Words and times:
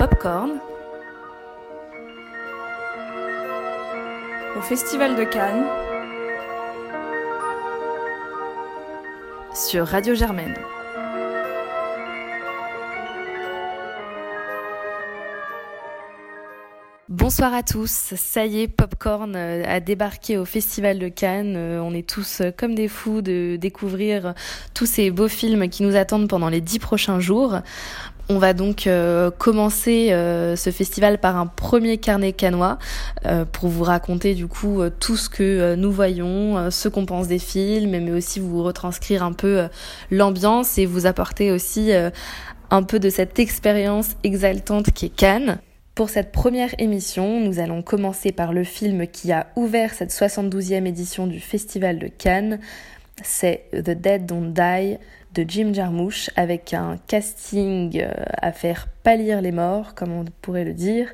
Popcorn 0.00 0.52
au 4.56 4.62
Festival 4.62 5.14
de 5.14 5.24
Cannes 5.24 5.66
sur 9.54 9.86
Radio 9.86 10.14
Germaine. 10.14 10.54
Bonsoir 17.10 17.52
à 17.52 17.62
tous, 17.62 18.14
ça 18.16 18.46
y 18.46 18.62
est, 18.62 18.68
Popcorn 18.68 19.36
euh, 19.36 19.62
a 19.66 19.80
débarqué 19.80 20.38
au 20.38 20.46
Festival 20.46 20.98
de 20.98 21.08
Cannes. 21.08 21.56
Euh, 21.56 21.82
on 21.82 21.92
est 21.92 22.08
tous 22.08 22.40
euh, 22.40 22.50
comme 22.56 22.74
des 22.74 22.88
fous 22.88 23.20
de 23.20 23.56
découvrir 23.56 24.32
tous 24.72 24.86
ces 24.86 25.10
beaux 25.10 25.28
films 25.28 25.68
qui 25.68 25.82
nous 25.82 25.96
attendent 25.96 26.28
pendant 26.28 26.48
les 26.48 26.62
dix 26.62 26.78
prochains 26.78 27.20
jours. 27.20 27.58
On 28.32 28.38
va 28.38 28.52
donc 28.52 28.88
commencer 29.38 30.10
ce 30.56 30.70
festival 30.70 31.18
par 31.18 31.36
un 31.36 31.46
premier 31.48 31.98
carnet 31.98 32.32
canois 32.32 32.78
pour 33.50 33.68
vous 33.68 33.82
raconter 33.82 34.36
du 34.36 34.46
coup 34.46 34.82
tout 35.00 35.16
ce 35.16 35.28
que 35.28 35.74
nous 35.74 35.90
voyons, 35.90 36.70
ce 36.70 36.88
qu'on 36.88 37.06
pense 37.06 37.26
des 37.26 37.40
films, 37.40 37.90
mais 37.90 38.12
aussi 38.12 38.38
vous 38.38 38.62
retranscrire 38.62 39.24
un 39.24 39.32
peu 39.32 39.66
l'ambiance 40.12 40.78
et 40.78 40.86
vous 40.86 41.06
apporter 41.06 41.50
aussi 41.50 41.90
un 42.70 42.82
peu 42.84 43.00
de 43.00 43.10
cette 43.10 43.40
expérience 43.40 44.10
exaltante 44.22 44.92
qui 44.92 45.06
est 45.06 45.14
Cannes. 45.16 45.58
Pour 45.96 46.08
cette 46.08 46.30
première 46.30 46.70
émission, 46.78 47.40
nous 47.40 47.58
allons 47.58 47.82
commencer 47.82 48.30
par 48.30 48.52
le 48.52 48.62
film 48.62 49.08
qui 49.08 49.32
a 49.32 49.48
ouvert 49.56 49.92
cette 49.92 50.12
72e 50.12 50.86
édition 50.86 51.26
du 51.26 51.40
Festival 51.40 51.98
de 51.98 52.06
Cannes. 52.06 52.60
C'est 53.24 53.64
The 53.72 53.90
Dead 53.90 54.24
Don't 54.24 54.52
Die 54.52 54.98
de 55.34 55.44
Jim 55.46 55.72
Jarmusch 55.72 56.30
avec 56.36 56.74
un 56.74 56.96
casting 57.06 58.00
euh, 58.00 58.12
à 58.40 58.52
faire 58.52 58.88
pâlir 59.02 59.40
les 59.40 59.52
morts, 59.52 59.94
comme 59.94 60.12
on 60.12 60.24
pourrait 60.42 60.64
le 60.64 60.74
dire, 60.74 61.08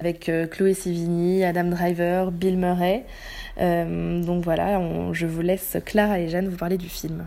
avec 0.00 0.28
euh, 0.28 0.46
Chloé 0.46 0.74
Sevigny, 0.74 1.44
Adam 1.44 1.64
Driver, 1.64 2.32
Bill 2.32 2.56
Murray. 2.56 3.06
Euh, 3.58 4.22
donc 4.22 4.42
voilà, 4.42 4.80
je 5.12 5.26
vous 5.26 5.42
laisse 5.42 5.76
Clara 5.84 6.18
et 6.18 6.28
Jeanne 6.28 6.48
vous 6.48 6.56
parler 6.56 6.78
du 6.78 6.88
film. 6.88 7.26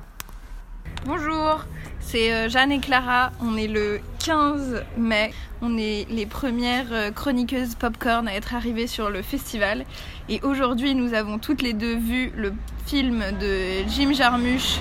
Bonjour, 1.05 1.65
c'est 1.99 2.49
Jeanne 2.49 2.71
et 2.71 2.79
Clara. 2.79 3.31
On 3.41 3.57
est 3.57 3.67
le 3.67 3.99
15 4.25 4.83
mai. 4.97 5.31
On 5.61 5.77
est 5.77 6.05
les 6.09 6.25
premières 6.25 7.13
chroniqueuses 7.13 7.75
popcorn 7.75 8.27
à 8.27 8.35
être 8.35 8.53
arrivées 8.55 8.87
sur 8.87 9.09
le 9.09 9.21
festival. 9.21 9.85
Et 10.29 10.39
aujourd'hui, 10.43 10.95
nous 10.95 11.13
avons 11.13 11.39
toutes 11.39 11.61
les 11.61 11.73
deux 11.73 11.95
vu 11.95 12.31
le 12.35 12.53
film 12.85 13.21
de 13.39 13.87
Jim 13.89 14.13
Jarmusch, 14.13 14.79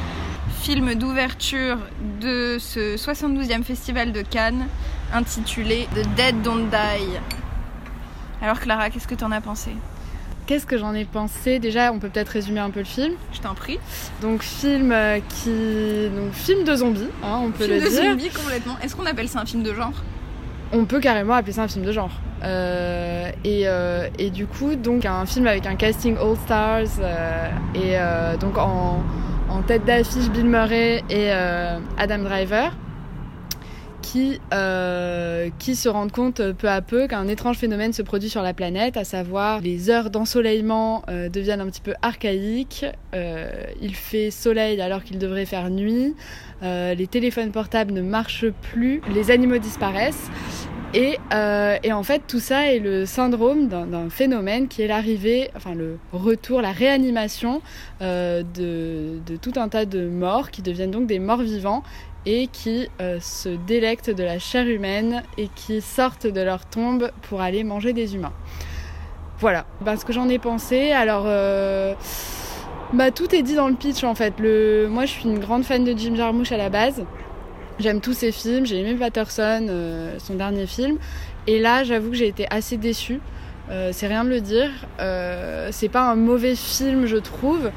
film 0.62 0.94
d'ouverture 0.94 1.77
de 2.20 2.56
ce 2.60 2.94
72e 2.94 3.64
festival 3.64 4.12
de 4.12 4.22
Cannes, 4.22 4.68
intitulé 5.12 5.88
The 5.92 6.06
Dead 6.14 6.41
Don't 6.42 6.68
Die. 6.70 7.18
Alors 8.41 8.60
Clara, 8.60 8.88
qu'est-ce 8.88 9.08
que 9.08 9.16
tu 9.16 9.24
en 9.24 9.33
as 9.33 9.40
pensé? 9.40 9.72
Qu'est-ce 10.46 10.64
que 10.64 10.78
j'en 10.78 10.94
ai 10.94 11.05
pensé? 11.05 11.58
Déjà, 11.58 11.92
on 11.92 11.98
peut 11.98 12.08
peut-être 12.08 12.28
résumer 12.28 12.60
un 12.60 12.70
peu 12.70 12.78
le 12.78 12.86
film. 12.86 13.14
Je 13.33 13.40
t'en 13.40 13.55
prie. 13.55 13.80
Donc 14.20 14.42
film 14.42 14.92
euh, 14.92 15.18
qui, 15.28 15.50
donc 16.16 16.33
film 16.33 16.62
de 16.62 16.77
zombies, 16.77 17.08
hein, 17.24 17.40
on 17.42 17.50
peut 17.50 17.66
le 17.66 17.80
dire. 17.80 17.88
Film 17.88 18.14
de 18.14 18.20
zombies 18.20 18.30
complètement. 18.30 18.77
Est-ce 18.84 18.94
qu'on 18.94 19.06
appelle 19.06 19.28
ça 19.28 19.40
un 19.40 19.46
film 19.46 19.64
de 19.64 19.74
genre? 19.74 20.05
On 20.72 20.84
peut 20.84 21.00
carrément 21.00 21.34
appeler 21.34 21.55
ça 21.55 21.64
un 21.64 21.68
film 21.68 21.84
de 21.84 21.90
genre. 21.90 22.12
Euh, 22.44 23.30
euh, 23.46 24.08
et, 24.18 24.30
du 24.30 24.46
coup, 24.46 24.74
donc 24.74 25.06
un 25.06 25.27
film 25.27 25.46
avec 25.46 25.66
un 25.66 25.74
casting 25.74 26.16
All 26.16 26.36
Stars 26.36 27.00
euh, 27.00 27.48
et 27.74 28.38
donc 28.38 28.58
en, 28.58 29.02
tête 29.61 29.84
d'affiche 29.84 30.31
Bill 30.31 30.47
Murray 30.47 31.03
et 31.11 31.31
Adam 31.98 32.19
Driver. 32.25 32.72
Qui, 34.12 34.38
qui 35.58 35.74
se 35.74 35.88
rendent 35.88 36.12
compte 36.12 36.52
peu 36.52 36.68
à 36.68 36.82
peu 36.82 37.06
qu'un 37.08 37.28
étrange 37.28 37.56
phénomène 37.56 37.94
se 37.94 38.02
produit 38.02 38.28
sur 38.28 38.42
la 38.42 38.52
planète, 38.52 38.98
à 38.98 39.05
savoir 39.05 39.62
les 39.62 39.89
heures 39.89 40.11
d'ensoleillement 40.11 41.02
deviennent 41.08 41.62
un 41.62 41.67
petit 41.67 41.80
peu 41.80 41.95
archaïques, 42.02 42.84
il 43.14 43.95
fait 43.95 44.30
soleil 44.30 44.83
alors 44.83 45.02
qu'il 45.02 45.17
devrait 45.17 45.46
faire 45.46 45.70
nuit, 45.70 46.14
les 46.61 47.06
téléphones 47.06 47.52
portables 47.52 47.95
ne 47.95 48.02
marchent 48.02 48.50
plus, 48.50 49.00
les 49.14 49.30
animaux 49.30 49.56
disparaissent. 49.56 50.30
Euh, 51.33 51.79
et, 51.83 51.92
en 51.92 52.02
fait, 52.02 52.23
tout 52.27 52.40
ça 52.40 52.73
est 52.73 52.79
le 52.79 53.06
syndrome 53.06 53.68
d'un 53.68 54.11
phénomène 54.11 54.68
qui 54.68 54.83
est 54.83 54.86
l'arrivée, 54.86 55.50
enfin 55.56 55.74
le 55.74 55.98
retour, 56.12 56.61
la 56.61 56.73
réanimation 56.73 57.62
euh, 58.02 58.42
de, 58.42 59.36
tout 59.36 59.52
un 59.56 59.68
tas 59.68 59.86
de 59.86 60.06
morts 60.06 60.50
qui 60.50 60.62
deviennent 60.62 60.90
donc 60.90 61.06
des 61.06 61.18
morts 61.18 61.42
vivants 61.42 61.83
et 62.27 62.46
qui 62.46 62.88
euh, 63.00 63.18
se 63.20 63.48
délectent 63.48 64.10
de 64.10 64.22
la 64.22 64.38
chair 64.38 64.66
humaine 64.66 65.22
et 65.38 65.48
qui 65.48 65.80
sortent 65.80 66.27
de 66.27 66.40
leur 66.40 66.66
tombe 66.66 67.10
pour 67.22 67.40
aller 67.40 67.64
manger 67.64 67.92
des 67.92 68.14
humains. 68.14 68.33
Voilà, 69.38 69.66
ben, 69.80 69.96
ce 69.96 70.05
que 70.05 70.12
j'en 70.12 70.28
ai 70.28 70.38
pensé. 70.38 70.92
Alors, 70.92 71.24
bah, 72.92 73.11
tout 73.11 73.34
est 73.34 73.42
dit 73.42 73.55
dans 73.55 73.68
le 73.68 73.74
pitch 73.74 74.05
en 74.05 74.14
fait. 74.14 74.34
Le... 74.38 74.86
Moi, 74.88 75.06
je 75.06 75.12
suis 75.12 75.24
une 75.24 75.38
grande 75.38 75.64
fan 75.64 75.82
de 75.82 75.96
Jim 75.96 76.14
Jarmusch 76.14 76.52
à 76.52 76.58
la 76.58 76.68
base. 76.68 77.02
J'aime 77.78 78.00
tous 78.00 78.12
ses 78.12 78.32
films, 78.32 78.66
j'ai 78.66 78.80
aimé 78.80 78.94
Patterson, 78.94 79.66
euh, 79.68 80.18
son 80.18 80.34
dernier 80.34 80.66
film. 80.66 80.98
Et 81.46 81.58
là, 81.58 81.84
j'avoue 81.84 82.11
que 82.11 82.16
j'ai 82.16 82.28
été 82.28 82.46
assez 82.50 82.77
déçue. 82.77 83.20
Euh, 83.70 83.90
c'est 83.92 84.08
rien 84.08 84.24
de 84.24 84.28
le 84.28 84.40
dire. 84.42 84.70
Euh, 85.00 85.70
c'est 85.72 85.88
pas 85.88 86.02
un 86.02 86.14
mauvais 86.14 86.55
film, 86.55 87.06
je 87.06 87.16
trouve. 87.16 87.70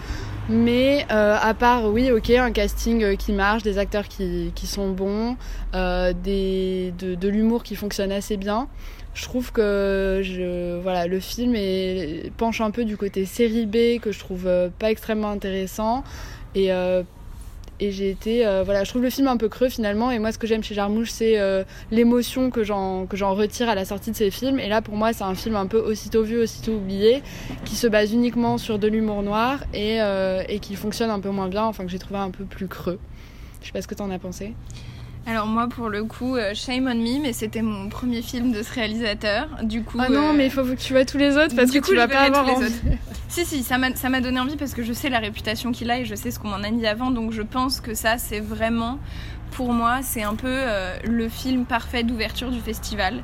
Mais 0.50 1.06
à 1.10 1.54
part, 1.54 1.92
oui, 1.92 2.12
ok, 2.12 2.30
un 2.32 2.52
casting 2.52 3.18
qui 3.18 3.34
marche, 3.34 3.64
des 3.64 3.78
acteurs 3.78 4.08
qui, 4.08 4.52
sont 4.68 4.92
bons, 4.92 5.38
des, 5.74 6.94
de, 6.98 7.28
l'humour 7.28 7.64
qui 7.64 7.76
fonctionne 7.76 8.12
assez 8.12 8.38
bien, 8.38 8.68
je 9.14 9.24
trouve 9.24 9.52
que 9.52 10.22
je, 10.24 10.80
voilà, 10.82 11.08
le 11.08 11.20
film 11.20 11.56
est, 11.56 12.32
penche 12.38 12.62
un 12.62 12.72
peu 12.72 12.86
du 12.86 12.98
côté 12.98 13.26
série 13.26 13.66
B 13.66 14.00
que 14.02 14.12
je 14.12 14.20
trouve 14.20 14.48
pas 14.78 14.92
extrêmement 14.92 15.30
intéressant. 15.30 16.04
Et 16.54 16.72
et 17.80 17.92
j'ai 17.92 18.10
été 18.10 18.46
euh, 18.46 18.64
voilà 18.64 18.84
je 18.84 18.90
trouve 18.90 19.02
le 19.02 19.10
film 19.10 19.28
un 19.28 19.38
peu 19.38 19.50
creux 19.50 19.70
finalement. 19.70 20.12
Et 20.12 20.20
moi 20.20 20.32
ce 20.32 20.38
que 20.38 20.48
j'aime 20.48 20.64
chez 20.64 20.76
Jarmouche 20.76 21.12
c'est 21.12 21.40
euh, 21.40 21.64
l'émotion 21.92 22.50
que 22.50 22.64
j'en 22.64 23.06
que 23.06 23.18
j'en 23.18 23.34
retire 23.34 23.70
à 23.70 23.76
la 23.76 23.86
sortie 23.86 24.12
de 24.12 24.16
ces 24.16 24.32
films. 24.32 24.60
Et 24.60 24.70
là 24.70 24.82
pour 24.82 24.96
moi 24.96 25.14
c'est 25.14 25.24
un 25.24 25.36
film 25.36 25.56
un 25.56 25.68
peu 25.68 25.80
aussitôt 25.80 26.24
vu 26.24 26.40
aussitôt 26.40 26.74
oublié 26.74 27.22
qui 27.66 27.76
se 27.76 27.88
base 27.88 28.14
uniquement 28.14 28.58
sur 28.58 28.80
de 28.80 28.88
l'humour 28.88 29.24
noir 29.24 29.64
et, 29.74 30.02
euh, 30.02 30.44
et 30.48 30.60
qui 30.60 30.76
fonctionne 30.76 31.10
un 31.10 31.20
peu 31.20 31.30
moins 31.30 31.48
bien 31.48 31.64
enfin 31.64 31.84
que 31.84 31.92
j'ai 31.92 32.00
trouvé 32.00 32.20
un 32.20 32.32
peu 32.32 32.46
plus 32.46 32.68
creux. 32.68 33.00
Je 33.62 33.68
sais 33.68 33.74
pas 33.74 33.82
ce 33.82 33.88
que 33.88 33.96
t'en 33.96 34.12
as 34.12 34.20
pensé 34.20 34.54
alors 35.28 35.48
moi 35.48 35.68
pour 35.68 35.90
le 35.90 36.04
coup, 36.04 36.36
euh, 36.36 36.54
shame 36.54 36.88
on 36.88 36.96
me, 36.96 37.20
mais 37.20 37.34
c'était 37.34 37.64
mon 37.64 37.90
premier 37.90 38.22
film 38.22 38.52
de 38.52 38.62
ce 38.62 38.72
réalisateur. 38.72 39.48
Du 39.64 39.84
coup. 39.84 39.98
Ah 40.00 40.08
non, 40.08 40.30
euh, 40.30 40.34
mais 40.34 40.46
il 40.46 40.52
faut 40.52 40.64
que 40.64 40.76
tu 40.76 40.94
vois 40.94 41.04
tous 41.04 41.18
les 41.18 41.36
autres 41.36 41.56
parce 41.56 41.72
que 41.72 41.80
coup, 41.80 41.90
tu 41.90 41.96
vas 41.96 42.08
pas 42.08 42.22
avoir 42.22 42.48
envie. 42.48 42.72
si 43.28 43.44
si, 43.44 43.64
ça 43.64 43.78
m'a 43.78 44.22
donné 44.22 44.40
envie 44.40 44.56
parce 44.56 44.74
que 44.74 44.84
je 44.84 44.94
sais 44.94 45.10
la 45.10 45.20
réputation 45.20 45.72
qu'il 45.72 45.90
a 45.90 46.00
et 46.00 46.06
je 46.06 46.14
sais 46.14 46.30
ce 46.30 46.38
qu'on 46.38 46.50
m'en 46.50 46.64
a 46.64 46.70
dit 46.70 46.86
avant, 46.86 47.10
donc 47.10 47.32
je 47.32 47.42
pense 47.42 47.82
que 47.82 47.96
ça 47.96 48.20
c'est 48.20 48.40
vraiment 48.40 49.00
pour 49.52 49.74
moi 49.74 50.00
c'est 50.04 50.24
un 50.24 50.36
peu 50.36 50.48
euh, 50.48 50.96
le 51.04 51.28
film 51.28 51.66
parfait 51.66 52.04
d'ouverture 52.04 52.52
du 52.52 52.60
festival 52.60 53.24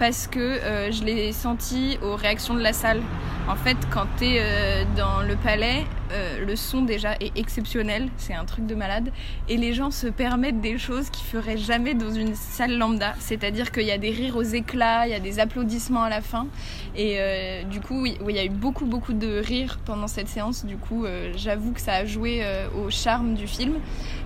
parce 0.00 0.26
que 0.26 0.58
je 0.90 1.04
l'ai 1.04 1.32
senti 1.32 1.96
aux 2.02 2.16
réactions 2.16 2.52
de 2.52 2.60
la 2.60 2.74
salle. 2.74 3.00
En 3.48 3.56
fait, 3.56 3.78
quand 3.90 4.06
tu 4.18 4.26
es 4.26 4.84
dans 4.94 5.22
le 5.22 5.36
palais, 5.36 5.86
euh, 6.12 6.44
le 6.44 6.56
son 6.56 6.82
déjà 6.82 7.14
est 7.20 7.36
exceptionnel, 7.36 8.08
c'est 8.16 8.34
un 8.34 8.44
truc 8.44 8.66
de 8.66 8.74
malade. 8.74 9.10
Et 9.48 9.56
les 9.56 9.74
gens 9.74 9.90
se 9.90 10.06
permettent 10.06 10.60
des 10.60 10.78
choses 10.78 11.10
qu'ils 11.10 11.26
feraient 11.26 11.56
jamais 11.56 11.94
dans 11.94 12.10
une 12.10 12.34
salle 12.34 12.76
lambda. 12.78 13.14
C'est-à-dire 13.18 13.72
qu'il 13.72 13.84
y 13.84 13.90
a 13.90 13.98
des 13.98 14.10
rires 14.10 14.36
aux 14.36 14.42
éclats, 14.42 15.06
il 15.06 15.10
y 15.10 15.14
a 15.14 15.20
des 15.20 15.40
applaudissements 15.40 16.04
à 16.04 16.08
la 16.10 16.20
fin. 16.20 16.46
Et 16.94 17.16
euh, 17.18 17.62
du 17.64 17.80
coup, 17.80 18.06
il 18.06 18.30
y 18.30 18.38
a 18.38 18.44
eu 18.44 18.50
beaucoup, 18.50 18.86
beaucoup 18.86 19.12
de 19.12 19.38
rires 19.38 19.78
pendant 19.84 20.06
cette 20.06 20.28
séance. 20.28 20.64
Du 20.64 20.76
coup, 20.76 21.04
euh, 21.04 21.32
j'avoue 21.36 21.72
que 21.72 21.80
ça 21.80 21.94
a 21.94 22.04
joué 22.04 22.44
au 22.76 22.90
charme 22.90 23.34
du 23.34 23.46
film. 23.46 23.74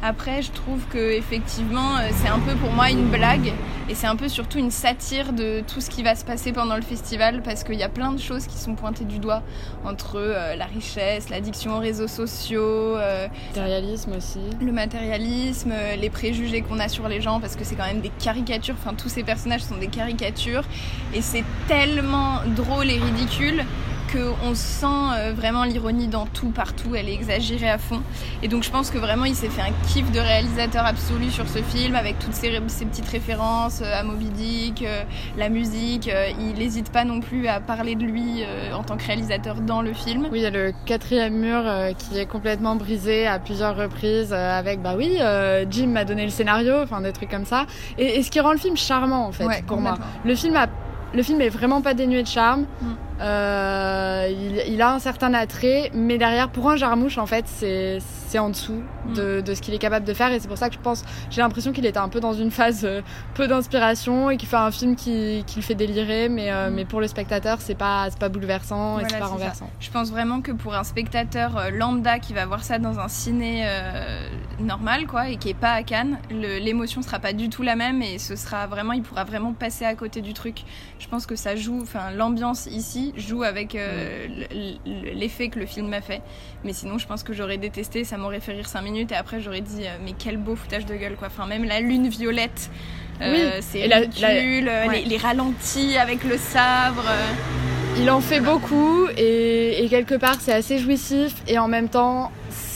Après, 0.03 0.43
je 0.43 0.51
trouve 0.51 0.85
que 0.89 1.13
effectivement, 1.13 1.97
c'est 2.13 2.29
un 2.29 2.39
peu 2.41 2.55
pour 2.57 2.73
moi 2.73 2.91
une 2.91 3.09
blague. 3.09 3.53
Et 3.89 3.95
c'est 3.95 4.07
un 4.07 4.17
peu 4.17 4.29
surtout 4.29 4.59
une 4.59 4.71
satire 4.71 5.33
de 5.33 5.63
tout 5.67 5.81
ce 5.81 5.91
qui 5.91 6.03
va 6.03 6.15
se 6.15 6.25
passer 6.25 6.53
pendant 6.53 6.77
le 6.77 6.83
festival. 6.83 7.43
Parce 7.43 7.65
qu'il 7.65 7.77
y 7.77 7.83
a 7.83 7.89
plein 7.89 8.13
de 8.13 8.21
choses 8.21 8.47
qui 8.47 8.59
sont 8.59 8.75
pointées 8.75 9.05
du 9.05 9.19
doigt 9.19 9.43
entre 9.85 10.21
la 10.57 10.67
richesse, 10.67 11.31
l'addiction 11.31 11.70
réseaux 11.79 12.09
sociaux. 12.09 12.97
Euh, 12.97 13.29
matérialisme 13.49 14.13
aussi. 14.17 14.41
Le 14.61 14.73
matérialisme, 14.73 15.73
euh, 15.73 15.97
les 15.97 16.11
préjugés 16.11 16.63
qu'on 16.63 16.79
a 16.79 16.89
sur 16.89 17.09
les 17.09 17.21
gens, 17.21 17.41
parce 17.41 17.57
que 17.57 17.65
c'est 17.65 17.75
quand 17.75 17.87
même 17.87 18.01
des 18.01 18.13
caricatures. 18.23 18.75
Enfin, 18.79 18.95
tous 18.95 19.09
ces 19.09 19.23
personnages 19.23 19.63
sont 19.63 19.77
des 19.77 19.89
caricatures. 19.89 20.65
Et 21.15 21.23
c'est 21.23 21.45
tellement 21.69 22.41
drôle 22.57 22.91
et 22.91 22.99
ridicule 22.99 23.65
qu'on 24.13 24.55
sent 24.55 24.87
euh, 24.87 25.33
vraiment 25.35 25.65
l'ironie 25.65 26.09
dans 26.09 26.27
tout, 26.27 26.51
partout, 26.51 26.95
elle 26.95 27.09
est 27.09 27.15
exagérée 27.15 27.71
à 27.71 27.79
fond. 27.79 28.01
Et 28.43 28.49
donc 28.49 28.63
je 28.63 28.71
pense 28.71 28.91
que 28.91 28.99
vraiment 28.99 29.25
il 29.25 29.35
s'est 29.35 29.49
fait 29.49 29.63
un 29.63 29.73
kiff 29.89 30.11
de 30.11 30.19
réalisateur 30.19 30.85
absolu 30.85 31.31
sur 31.31 31.49
ce 31.49 31.59
film, 31.63 31.95
avec 31.95 32.19
toutes 32.19 32.35
ces, 32.35 32.51
petites 32.51 33.09
références 33.09 33.81
euh, 33.83 34.01
à 34.01 34.03
Moby 34.03 34.31
Dick, 34.31 34.83
euh, 34.83 35.03
la 35.37 35.49
musique. 35.49 36.11
il 36.39 36.55
n'hésite 36.55 36.91
pas 36.91 37.05
non 37.05 37.21
plus 37.21 37.47
à 37.47 37.61
parler 37.61 37.95
de 37.95 38.05
lui 38.05 38.45
en 38.75 38.83
tant 38.83 38.97
que 38.97 39.07
réalisateur 39.07 39.61
dans 39.61 39.83
le 39.83 39.93
film. 39.93 40.29
Oui, 40.31 40.41
il 40.41 40.43
y 40.43 40.47
a 40.47 40.51
le 40.51 40.73
quatrième 40.87 41.35
mur 41.35 41.63
qui 41.97 42.19
est 42.19 42.27
complètement 42.27 42.77
brisé 42.77 43.27
à 43.27 43.39
plusieurs 43.39 43.77
reprises, 43.77 44.33
avec 44.33 44.83
bah 44.83 44.95
oui, 44.97 45.19
Jim 45.71 45.89
m'a 45.89 46.05
donné 46.05 46.25
le 46.25 46.31
scénario, 46.31 46.83
enfin 46.83 47.01
des 47.01 47.13
trucs 47.13 47.31
comme 47.31 47.45
ça. 47.45 47.67
Et, 47.99 48.23
ce 48.23 48.31
qui 48.31 48.41
rend 48.41 48.53
le 48.53 48.59
film 48.59 48.77
charmant 48.77 49.27
en 49.27 49.33
fait, 49.33 49.65
pour 49.67 49.81
moi. 49.81 49.95
Le 50.25 50.35
film 50.35 50.57
a 50.57 50.67
le 51.13 51.23
film 51.23 51.41
est 51.41 51.49
vraiment 51.49 51.83
pas 51.83 51.95
dénué 51.95 52.23
de 52.23 52.29
charme. 52.29 52.67
Mm. 52.81 52.87
Euh, 53.21 54.33
il, 54.67 54.81
a 54.81 54.95
un 54.95 54.99
certain 54.99 55.35
attrait, 55.35 55.91
mais 55.93 56.17
derrière, 56.17 56.49
pour 56.49 56.71
un 56.71 56.77
jarmouche, 56.77 57.19
en 57.19 57.27
fait, 57.27 57.45
c'est 57.47 58.39
en 58.39 58.51
dessous 58.51 58.83
mm. 59.07 59.15
de, 59.15 59.41
de, 59.41 59.55
ce 59.55 59.61
qu'il 59.61 59.75
est 59.75 59.79
capable 59.79 60.07
de 60.07 60.15
faire. 60.15 60.33
Et 60.33 60.41
c'est 60.41 60.49
pour 60.49 60.57
ça 60.57 60.69
que 60.69 60.75
je 60.75 60.81
pense, 60.81 61.05
j'ai 61.31 61.43
l'impression 61.43 61.73
qu'il 61.73 61.85
était 61.85 61.99
un 61.99 62.09
peu 62.09 62.21
dans 62.21 62.33
une 62.33 62.51
phase 62.51 62.85
euh, 62.85 63.03
peu 63.35 63.47
d'inspiration 63.47 64.31
et 64.31 64.37
qu'il 64.37 64.49
fait 64.49 64.57
un 64.57 64.71
film 64.71 64.97
qui, 64.97 65.45
qui, 65.47 65.57
le 65.57 65.63
fait 65.63 65.75
délirer, 65.75 66.29
mais, 66.29 66.51
euh, 66.51 66.71
mm. 66.71 66.75
mais 66.75 66.85
pour 66.85 67.01
le 67.01 67.09
spectateur, 67.09 67.61
c'est 67.61 67.75
pas, 67.75 68.09
pas 68.19 68.29
bouleversant 68.29 69.01
et 69.01 69.05
c'est 69.09 69.19
pas 69.19 69.27
renversant. 69.27 69.69
Je 69.81 69.91
pense 69.91 70.11
vraiment 70.11 70.41
que 70.41 70.53
pour 70.53 70.75
un 70.75 70.85
spectateur 70.85 71.71
lambda 71.73 72.19
qui 72.19 72.33
va 72.33 72.47
voir 72.47 72.65
ça 72.65 72.79
dans 72.79 72.99
un 73.01 73.09
ciné 73.09 73.67
normal, 74.61 75.07
quoi, 75.07 75.29
et 75.29 75.37
qui 75.37 75.51
est 75.51 75.55
pas 75.55 75.73
à 75.73 75.83
Cannes, 75.83 76.19
l'émotion 76.31 77.03
sera 77.03 77.19
pas 77.19 77.33
du 77.33 77.49
tout 77.49 77.63
la 77.63 77.77
même 77.77 78.03
et 78.03 78.19
ce 78.19 78.37
sera 78.37 78.67
vraiment, 78.67 78.93
il 78.93 79.03
pourra 79.03 79.25
vraiment 79.25 79.53
passer 79.53 79.85
à 79.85 79.95
côté 79.95 80.21
du 80.21 80.33
truc. 80.33 80.63
Je 80.99 81.09
pense 81.09 81.27
que 81.27 81.37
ça 81.37 81.57
joue, 81.57 81.81
enfin, 81.83 82.11
l'ambiance 82.11 82.67
ici 82.67 83.13
joue 83.17 83.43
avec 83.43 83.75
euh, 83.75 84.27
l'effet 85.15 85.49
que 85.49 85.59
le 85.59 85.67
film 85.67 85.89
m'a 85.89 86.01
fait. 86.01 86.23
Mais 86.65 86.73
sinon, 86.73 86.99
je 86.99 87.07
pense 87.07 87.23
que 87.23 87.33
j'aurais 87.33 87.59
détesté, 87.59 88.05
ça 88.05 88.17
m'aurait 88.17 88.41
fait 88.41 88.53
rire 88.53 88.69
5 88.69 88.83
minutes 88.83 89.13
et 89.13 89.17
après 89.17 89.41
j'aurais 89.41 89.61
dit, 89.61 89.85
euh, 89.85 89.97
mais 90.05 90.13
quel 90.19 90.37
beau 90.37 90.57
foutage 90.57 90.87
de 90.87 90.95
gueule 90.95 91.17
quoi. 91.17 91.29
Enfin, 91.29 91.47
même 91.47 91.65
la 91.65 91.81
lune 91.81 92.09
violette, 92.09 92.71
euh, 93.23 93.59
c'est 93.61 93.87
ridicule, 93.87 94.71
les, 95.07 95.17
ralentis 95.17 95.97
avec 95.97 96.25
le 96.25 96.39
sabre. 96.39 97.05
Il 97.99 98.11
en 98.11 98.21
fait 98.21 98.41
beaucoup 98.41 99.07
et, 99.17 99.87
quelque 99.91 100.15
part 100.15 100.37
c'est 100.41 100.53
assez 100.53 100.79
jouissif 100.79 101.35
et 101.49 101.59
en 101.59 101.69
même 101.69 101.89
temps 101.89 102.31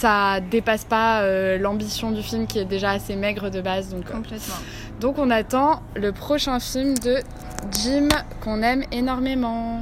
ça 0.05 0.41
dépasse 0.41 0.85
pas 0.85 1.27
l'ambition 1.56 2.11
du 2.11 2.23
film 2.23 2.47
qui 2.47 2.59
est 2.59 2.67
déjà 2.67 2.91
assez 2.91 3.17
maigre 3.17 3.49
de 3.49 3.62
base. 3.62 3.89
Donc, 3.89 4.05
Complètement. 4.05 4.55
donc 5.01 5.19
on 5.19 5.31
attend 5.31 5.83
le 5.97 6.12
prochain 6.12 6.61
film 6.61 6.93
de 6.99 7.17
Jim 7.73 8.09
qu'on 8.43 8.61
aime 8.61 8.85
énormément. 8.93 9.81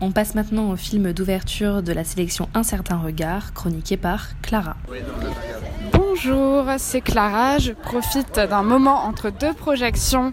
On 0.00 0.10
passe 0.10 0.34
maintenant 0.34 0.70
au 0.70 0.76
film 0.76 1.12
d'ouverture 1.12 1.84
de 1.84 1.92
la 1.92 2.02
sélection 2.02 2.48
Un 2.54 2.64
certain 2.64 2.96
regard, 2.96 3.52
chroniqué 3.52 3.96
par 3.96 4.30
Clara. 4.42 4.76
Bonjour, 6.20 6.64
c'est 6.78 7.00
Clara. 7.00 7.58
Je 7.58 7.70
profite 7.70 8.40
d'un 8.40 8.64
moment 8.64 9.04
entre 9.04 9.30
deux 9.30 9.52
projections 9.52 10.32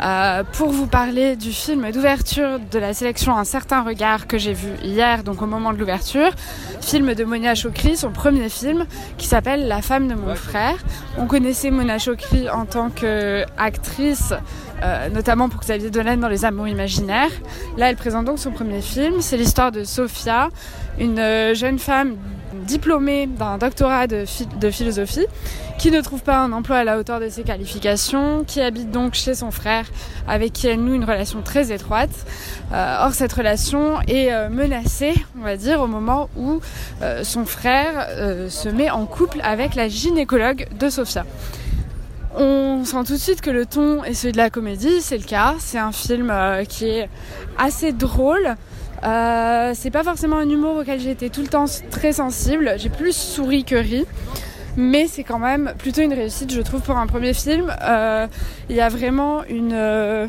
euh, 0.00 0.42
pour 0.54 0.70
vous 0.70 0.86
parler 0.86 1.36
du 1.36 1.52
film 1.52 1.90
d'ouverture 1.90 2.58
de 2.58 2.78
la 2.78 2.94
sélection 2.94 3.36
Un 3.36 3.44
certain 3.44 3.82
regard 3.82 4.26
que 4.26 4.38
j'ai 4.38 4.54
vu 4.54 4.70
hier, 4.82 5.24
donc 5.24 5.42
au 5.42 5.46
moment 5.46 5.74
de 5.74 5.78
l'ouverture. 5.78 6.30
Film 6.80 7.12
de 7.12 7.24
Monia 7.24 7.54
Chokri, 7.54 7.98
son 7.98 8.10
premier 8.10 8.48
film, 8.48 8.86
qui 9.18 9.26
s'appelle 9.26 9.68
La 9.68 9.82
femme 9.82 10.08
de 10.08 10.14
mon 10.14 10.34
frère. 10.34 10.76
On 11.18 11.26
connaissait 11.26 11.70
Mona 11.70 11.98
Chokri 11.98 12.48
en 12.48 12.64
tant 12.64 12.88
qu'actrice 12.88 14.32
euh, 14.82 15.10
notamment 15.10 15.50
pour 15.50 15.60
Xavier 15.60 15.90
Dolan 15.90 16.16
dans 16.16 16.28
Les 16.28 16.46
Amours 16.46 16.68
imaginaires. 16.68 17.32
Là, 17.76 17.90
elle 17.90 17.96
présente 17.96 18.24
donc 18.24 18.38
son 18.38 18.52
premier 18.52 18.80
film. 18.80 19.20
C'est 19.20 19.36
l'histoire 19.36 19.72
de 19.72 19.84
Sophia, 19.84 20.48
une 20.98 21.18
euh, 21.18 21.54
jeune 21.54 21.78
femme 21.78 22.16
diplômée 22.66 23.26
d'un 23.26 23.58
doctorat 23.58 24.06
de, 24.06 24.24
philosophie, 24.70 25.26
qui 25.78 25.90
ne 25.90 26.00
trouve 26.00 26.22
pas 26.22 26.38
un 26.38 26.52
emploi 26.52 26.78
à 26.78 26.84
la 26.84 26.98
hauteur 26.98 27.20
de 27.20 27.28
ses 27.28 27.42
qualifications, 27.42 28.44
qui 28.44 28.60
habite 28.60 28.90
donc 28.90 29.14
chez 29.14 29.34
son 29.34 29.50
frère, 29.50 29.86
avec 30.26 30.52
qui 30.52 30.66
elle 30.66 30.80
noue 30.80 30.94
une 30.94 31.04
relation 31.04 31.42
très 31.42 31.72
étroite. 31.72 32.10
Euh, 32.72 32.96
or, 33.00 33.14
cette 33.14 33.32
relation 33.32 34.00
est 34.02 34.48
menacée, 34.48 35.14
on 35.38 35.44
va 35.44 35.56
dire, 35.56 35.80
au 35.80 35.86
moment 35.86 36.28
où 36.36 36.60
son 37.22 37.44
frère 37.44 38.08
se 38.50 38.68
met 38.68 38.90
en 38.90 39.06
couple 39.06 39.40
avec 39.42 39.74
la 39.74 39.88
gynécologue 39.88 40.66
de 40.78 40.90
Sophia. 40.90 41.24
On 42.40 42.84
sent 42.84 43.04
tout 43.04 43.14
de 43.14 43.18
suite 43.18 43.40
que 43.40 43.50
le 43.50 43.66
ton 43.66 44.04
est 44.04 44.14
celui 44.14 44.32
de 44.32 44.36
la 44.36 44.48
comédie, 44.48 45.00
c'est 45.00 45.16
le 45.16 45.24
cas. 45.24 45.56
C'est 45.58 45.78
un 45.78 45.92
film 45.92 46.30
euh, 46.30 46.64
qui 46.64 46.86
est 46.86 47.08
assez 47.58 47.92
drôle. 47.92 48.54
Euh, 49.04 49.72
c'est 49.74 49.90
pas 49.90 50.02
forcément 50.04 50.36
un 50.36 50.48
humour 50.48 50.76
auquel 50.76 51.00
j'ai 51.00 51.10
été 51.10 51.30
tout 51.30 51.42
le 51.42 51.48
temps 51.48 51.66
très 51.90 52.12
sensible. 52.12 52.74
J'ai 52.76 52.88
plus 52.88 53.16
souri 53.16 53.64
que 53.64 53.76
ri. 53.76 54.06
Mais 54.76 55.06
c'est 55.08 55.24
quand 55.24 55.40
même 55.40 55.74
plutôt 55.76 56.02
une 56.02 56.12
réussite, 56.12 56.52
je 56.52 56.60
trouve, 56.60 56.80
pour 56.82 56.96
un 56.96 57.06
premier 57.06 57.34
film. 57.34 57.72
Euh, 57.82 58.26
il 58.70 58.76
y 58.76 58.80
a 58.80 58.88
vraiment 58.88 59.42
une, 59.44 60.28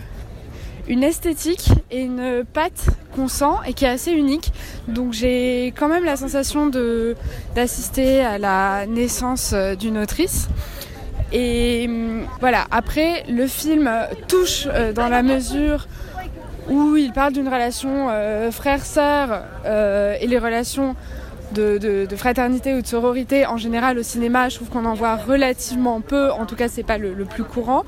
une 0.88 1.04
esthétique 1.04 1.70
et 1.92 2.02
une 2.02 2.44
patte 2.52 2.88
qu'on 3.16 3.28
sent 3.28 3.46
et 3.68 3.74
qui 3.74 3.86
est 3.86 3.90
assez 3.90 4.12
unique. 4.12 4.52
Donc 4.88 5.14
j'ai 5.14 5.68
quand 5.78 5.88
même 5.88 6.04
la 6.04 6.16
sensation 6.16 6.72
d'assister 7.54 8.22
à 8.22 8.40
la 8.40 8.88
naissance 8.88 9.54
d'une 9.54 10.00
autrice. 10.00 10.48
Et 11.32 11.86
hum, 11.88 12.26
voilà, 12.40 12.66
après, 12.72 13.24
le 13.30 13.48
film 13.48 13.90
touche 14.28 14.68
euh, 14.68 14.94
dans 14.94 15.10
la 15.10 15.22
mesure 15.22 15.88
où 16.70 16.96
il 16.96 17.12
parle 17.12 17.34
d'une 17.34 17.48
relation 17.48 18.08
euh, 18.10 18.52
frère-sœur 18.52 19.44
euh, 19.66 20.16
et 20.20 20.28
les 20.28 20.38
relations 20.38 20.96
de, 21.54 22.08
fraternité 22.16 22.76
ou 22.76 22.82
de 22.82 22.88
sororité 22.88 23.46
en 23.46 23.58
général 23.58 23.98
au 23.98 24.04
cinéma, 24.04 24.50
je 24.50 24.56
trouve 24.56 24.70
qu'on 24.70 24.86
en 24.86 24.94
voit 24.94 25.16
relativement 25.16 26.00
peu, 26.00 26.32
en 26.32 26.46
tout 26.46 26.56
cas 26.56 26.68
c'est 26.68 26.84
pas 26.84 26.98
le, 26.98 27.14
plus 27.26 27.44
courant. 27.44 27.84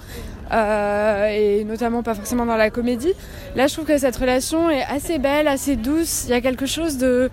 et 0.51 1.63
notamment 1.65 2.01
pas 2.01 2.15
forcément 2.15 2.45
dans 2.45 2.57
la 2.57 2.71
comédie. 2.71 3.13
Là, 3.55 3.67
je 3.67 3.73
trouve 3.73 3.85
que 3.85 3.97
cette 3.97 4.15
relation 4.15 4.69
est 4.69 4.83
assez 4.83 5.19
belle, 5.19 5.47
assez 5.47 5.75
douce. 5.75 6.25
Il 6.25 6.31
y 6.31 6.33
a 6.33 6.41
quelque 6.41 6.65
chose 6.65 6.97
de 6.97 7.29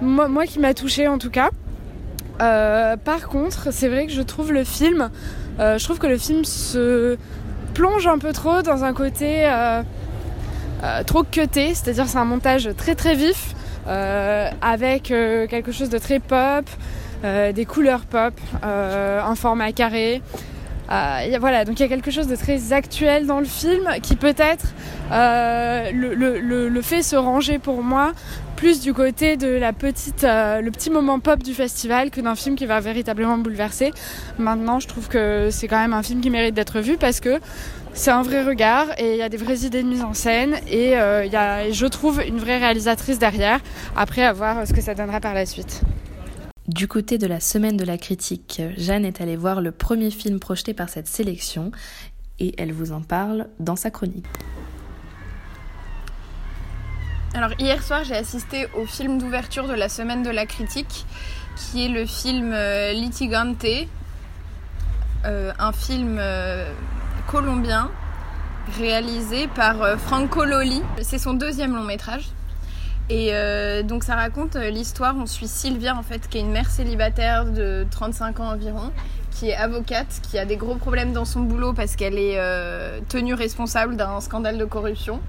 moi, 0.00 0.46
qui 0.46 0.58
m'a 0.58 0.74
touchée 0.74 1.08
en 1.08 1.18
tout 1.18 1.30
cas. 1.30 1.50
Euh, 2.42 2.96
par 2.96 3.28
contre, 3.28 3.72
c'est 3.72 3.88
vrai 3.88 4.06
que 4.06 4.12
je 4.12 4.22
trouve 4.22 4.52
le 4.52 4.64
film, 4.64 5.10
euh, 5.58 5.78
je 5.78 5.84
trouve 5.84 5.98
que 5.98 6.06
le 6.06 6.18
film 6.18 6.44
se 6.44 7.16
plonge 7.72 8.06
un 8.06 8.18
peu 8.18 8.32
trop 8.32 8.62
dans 8.62 8.84
un 8.84 8.92
côté 8.92 9.46
euh, 10.82 11.02
trop 11.02 11.22
cuté, 11.22 11.74
c'est-à-dire 11.74 12.06
c'est 12.06 12.18
un 12.18 12.24
montage 12.24 12.70
très 12.76 12.94
très 12.94 13.14
vif, 13.14 13.54
avec 13.86 15.04
quelque 15.04 15.70
chose 15.70 15.88
de 15.90 15.98
très 15.98 16.18
pop, 16.18 16.64
des 17.22 17.64
couleurs 17.64 18.04
pop, 18.04 18.34
un 18.62 19.34
format 19.36 19.70
carré. 19.72 20.22
voilà, 20.88 21.64
donc 21.64 21.78
il 21.78 21.82
y 21.82 21.86
a 21.86 21.88
quelque 21.88 22.10
chose 22.10 22.26
de 22.26 22.34
très 22.34 22.72
actuel 22.72 23.26
dans 23.26 23.38
le 23.38 23.46
film 23.46 23.88
qui 24.02 24.16
peut-être 24.16 24.74
le, 25.12 26.80
fait 26.82 27.02
se 27.02 27.14
ranger 27.14 27.58
pour 27.60 27.82
moi 27.84 28.12
plus 28.56 28.80
du 28.80 28.94
côté 28.94 29.36
de 29.36 29.48
la 29.48 29.72
petite, 29.72 30.24
euh, 30.24 30.60
le 30.60 30.70
petit 30.70 30.90
moment 30.90 31.20
pop 31.20 31.42
du 31.42 31.52
festival 31.52 32.10
que 32.10 32.20
d'un 32.20 32.34
film 32.34 32.56
qui 32.56 32.66
va 32.66 32.80
véritablement 32.80 33.36
bouleverser. 33.36 33.92
Maintenant, 34.38 34.80
je 34.80 34.88
trouve 34.88 35.08
que 35.08 35.50
c'est 35.50 35.68
quand 35.68 35.78
même 35.78 35.92
un 35.92 36.02
film 36.02 36.20
qui 36.20 36.30
mérite 36.30 36.54
d'être 36.54 36.80
vu 36.80 36.96
parce 36.96 37.20
que 37.20 37.38
c'est 37.96 38.10
un 38.10 38.22
vrai 38.22 38.44
regard 38.44 38.86
et 38.98 39.12
il 39.12 39.16
y 39.16 39.22
a 39.22 39.28
des 39.28 39.38
vraies 39.38 39.60
idées 39.60 39.82
de 39.82 39.88
mise 39.88 40.02
en 40.02 40.12
scène 40.12 40.60
et 40.68 40.96
euh, 40.96 41.24
il 41.24 41.32
y 41.32 41.36
a, 41.36 41.70
je 41.70 41.86
trouve, 41.86 42.22
une 42.24 42.38
vraie 42.38 42.58
réalisatrice 42.58 43.18
derrière. 43.18 43.60
Après, 43.96 44.22
à 44.22 44.32
voir 44.32 44.66
ce 44.66 44.72
que 44.72 44.82
ça 44.82 44.94
donnera 44.94 45.18
par 45.18 45.34
la 45.34 45.46
suite. 45.46 45.80
Du 46.68 46.88
côté 46.88 47.16
de 47.16 47.26
la 47.26 47.40
semaine 47.40 47.76
de 47.76 47.84
la 47.84 47.96
critique, 47.96 48.60
Jeanne 48.76 49.04
est 49.04 49.20
allée 49.20 49.36
voir 49.36 49.60
le 49.60 49.72
premier 49.72 50.10
film 50.10 50.38
projeté 50.38 50.74
par 50.74 50.88
cette 50.88 51.08
sélection 51.08 51.72
et 52.38 52.54
elle 52.58 52.72
vous 52.72 52.92
en 52.92 53.00
parle 53.00 53.48
dans 53.60 53.76
sa 53.76 53.90
chronique. 53.90 54.26
Alors 57.34 57.52
hier 57.58 57.82
soir 57.82 58.04
j'ai 58.04 58.14
assisté 58.14 58.66
au 58.74 58.84
film 58.84 59.18
d'ouverture 59.18 59.68
de 59.68 59.74
la 59.74 59.88
semaine 59.88 60.22
de 60.22 60.30
la 60.30 60.46
critique 60.46 61.06
qui 61.56 61.84
est 61.84 61.88
le 61.88 62.04
film 62.04 62.52
euh, 62.52 62.92
Litigante, 62.92 63.64
euh, 65.24 65.52
un 65.58 65.72
film 65.72 66.18
euh, 66.18 66.70
colombien 67.26 67.90
réalisé 68.78 69.48
par 69.48 69.98
Franco 69.98 70.44
Loli. 70.44 70.82
C'est 71.02 71.18
son 71.18 71.34
deuxième 71.34 71.74
long 71.74 71.84
métrage. 71.84 72.28
Et 73.08 73.32
donc 73.84 74.02
ça 74.02 74.16
raconte 74.16 74.56
l'histoire, 74.56 75.14
on 75.16 75.26
suit 75.26 75.46
Sylvia 75.46 75.94
en 75.94 76.02
fait 76.02 76.28
qui 76.28 76.38
est 76.38 76.40
une 76.40 76.50
mère 76.50 76.68
célibataire 76.68 77.44
de 77.44 77.86
35 77.90 78.40
ans 78.40 78.48
environ 78.50 78.90
qui 79.30 79.50
est 79.50 79.56
avocate, 79.56 80.20
qui 80.22 80.38
a 80.38 80.44
des 80.44 80.56
gros 80.56 80.74
problèmes 80.74 81.12
dans 81.12 81.24
son 81.24 81.40
boulot 81.40 81.72
parce 81.72 81.94
qu'elle 81.94 82.18
est 82.18 82.40
tenue 83.08 83.34
responsable 83.34 83.96
d'un 83.96 84.20
scandale 84.20 84.58
de 84.58 84.64
corruption. 84.64 85.20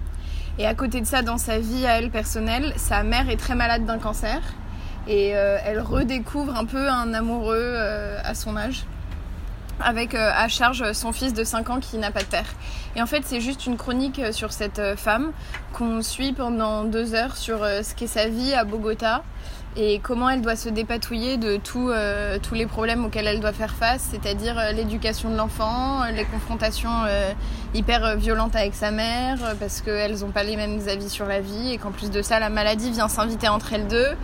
Et 0.59 0.65
à 0.65 0.73
côté 0.73 1.01
de 1.01 1.05
ça, 1.05 1.21
dans 1.21 1.37
sa 1.37 1.59
vie 1.59 1.85
à 1.85 1.99
elle 1.99 2.09
personnelle, 2.09 2.73
sa 2.77 3.03
mère 3.03 3.29
est 3.29 3.37
très 3.37 3.53
malade 3.53 3.85
d'un 3.85 3.99
cancer. 3.99 4.41
Et 5.07 5.35
euh, 5.35 5.57
elle 5.63 5.79
redécouvre 5.79 6.55
un 6.55 6.65
peu 6.65 6.89
un 6.89 7.13
amoureux 7.13 7.55
euh, 7.59 8.19
à 8.23 8.33
son 8.33 8.57
âge. 8.57 8.85
Avec 9.79 10.15
à 10.15 10.47
charge 10.47 10.91
son 10.93 11.11
fils 11.11 11.33
de 11.33 11.43
5 11.43 11.69
ans 11.69 11.79
qui 11.79 11.97
n'a 11.97 12.11
pas 12.11 12.21
de 12.21 12.25
père. 12.25 12.47
Et 12.95 13.01
en 13.01 13.05
fait, 13.05 13.23
c'est 13.25 13.41
juste 13.41 13.65
une 13.65 13.77
chronique 13.77 14.21
sur 14.31 14.51
cette 14.51 14.81
femme 14.97 15.31
qu'on 15.73 16.01
suit 16.01 16.33
pendant 16.33 16.83
deux 16.83 17.13
heures 17.13 17.37
sur 17.37 17.59
ce 17.59 17.93
qu'est 17.95 18.07
sa 18.07 18.27
vie 18.27 18.53
à 18.53 18.63
Bogota 18.63 19.23
et 19.79 19.99
comment 19.99 20.29
elle 20.29 20.41
doit 20.41 20.55
se 20.55 20.69
dépatouiller 20.69 21.37
de 21.37 21.59
euh, 21.75 22.39
tous 22.41 22.53
les 22.55 22.65
problèmes 22.65 23.05
auxquels 23.05 23.27
elle 23.27 23.39
doit 23.39 23.53
faire 23.53 23.75
face, 23.75 24.09
c'est-à-dire 24.11 24.57
euh, 24.57 24.71
l'éducation 24.71 25.29
de 25.29 25.37
l'enfant, 25.37 26.03
les 26.05 26.25
confrontations 26.25 26.89
euh, 27.07 27.31
hyper 27.75 28.17
violentes 28.17 28.55
avec 28.55 28.73
sa 28.73 28.89
mère, 28.89 29.37
parce 29.59 29.81
qu'elles 29.81 30.19
n'ont 30.19 30.31
pas 30.31 30.43
les 30.43 30.55
mêmes 30.55 30.79
avis 30.87 31.09
sur 31.09 31.27
la 31.27 31.41
vie, 31.41 31.73
et 31.73 31.77
qu'en 31.77 31.91
plus 31.91 32.09
de 32.09 32.23
ça, 32.23 32.39
la 32.39 32.49
maladie 32.49 32.91
vient 32.91 33.07
s'inviter 33.07 33.49
entre 33.49 33.73
elles 33.73 33.87
deux. 33.87 34.15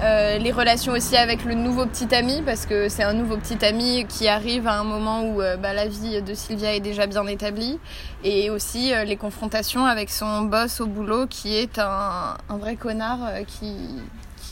Les 0.00 0.52
relations 0.52 0.92
aussi 0.92 1.16
avec 1.16 1.44
le 1.44 1.54
nouveau 1.54 1.86
petit 1.86 2.14
ami, 2.14 2.42
parce 2.42 2.66
que 2.66 2.88
c'est 2.88 3.04
un 3.04 3.12
nouveau 3.12 3.36
petit 3.36 3.64
ami 3.64 4.04
qui 4.08 4.28
arrive 4.28 4.66
à 4.66 4.78
un 4.78 4.84
moment 4.84 5.22
où 5.24 5.36
bah, 5.36 5.72
la 5.72 5.86
vie 5.86 6.20
de 6.22 6.34
Sylvia 6.34 6.74
est 6.74 6.80
déjà 6.80 7.06
bien 7.06 7.26
établie, 7.26 7.78
et 8.24 8.50
aussi 8.50 8.92
les 9.06 9.16
confrontations 9.16 9.84
avec 9.84 10.10
son 10.10 10.42
boss 10.42 10.80
au 10.80 10.86
boulot 10.86 11.26
qui 11.26 11.54
est 11.54 11.78
un, 11.78 12.36
un 12.48 12.56
vrai 12.56 12.76
connard 12.76 13.20
qui, 13.46 13.76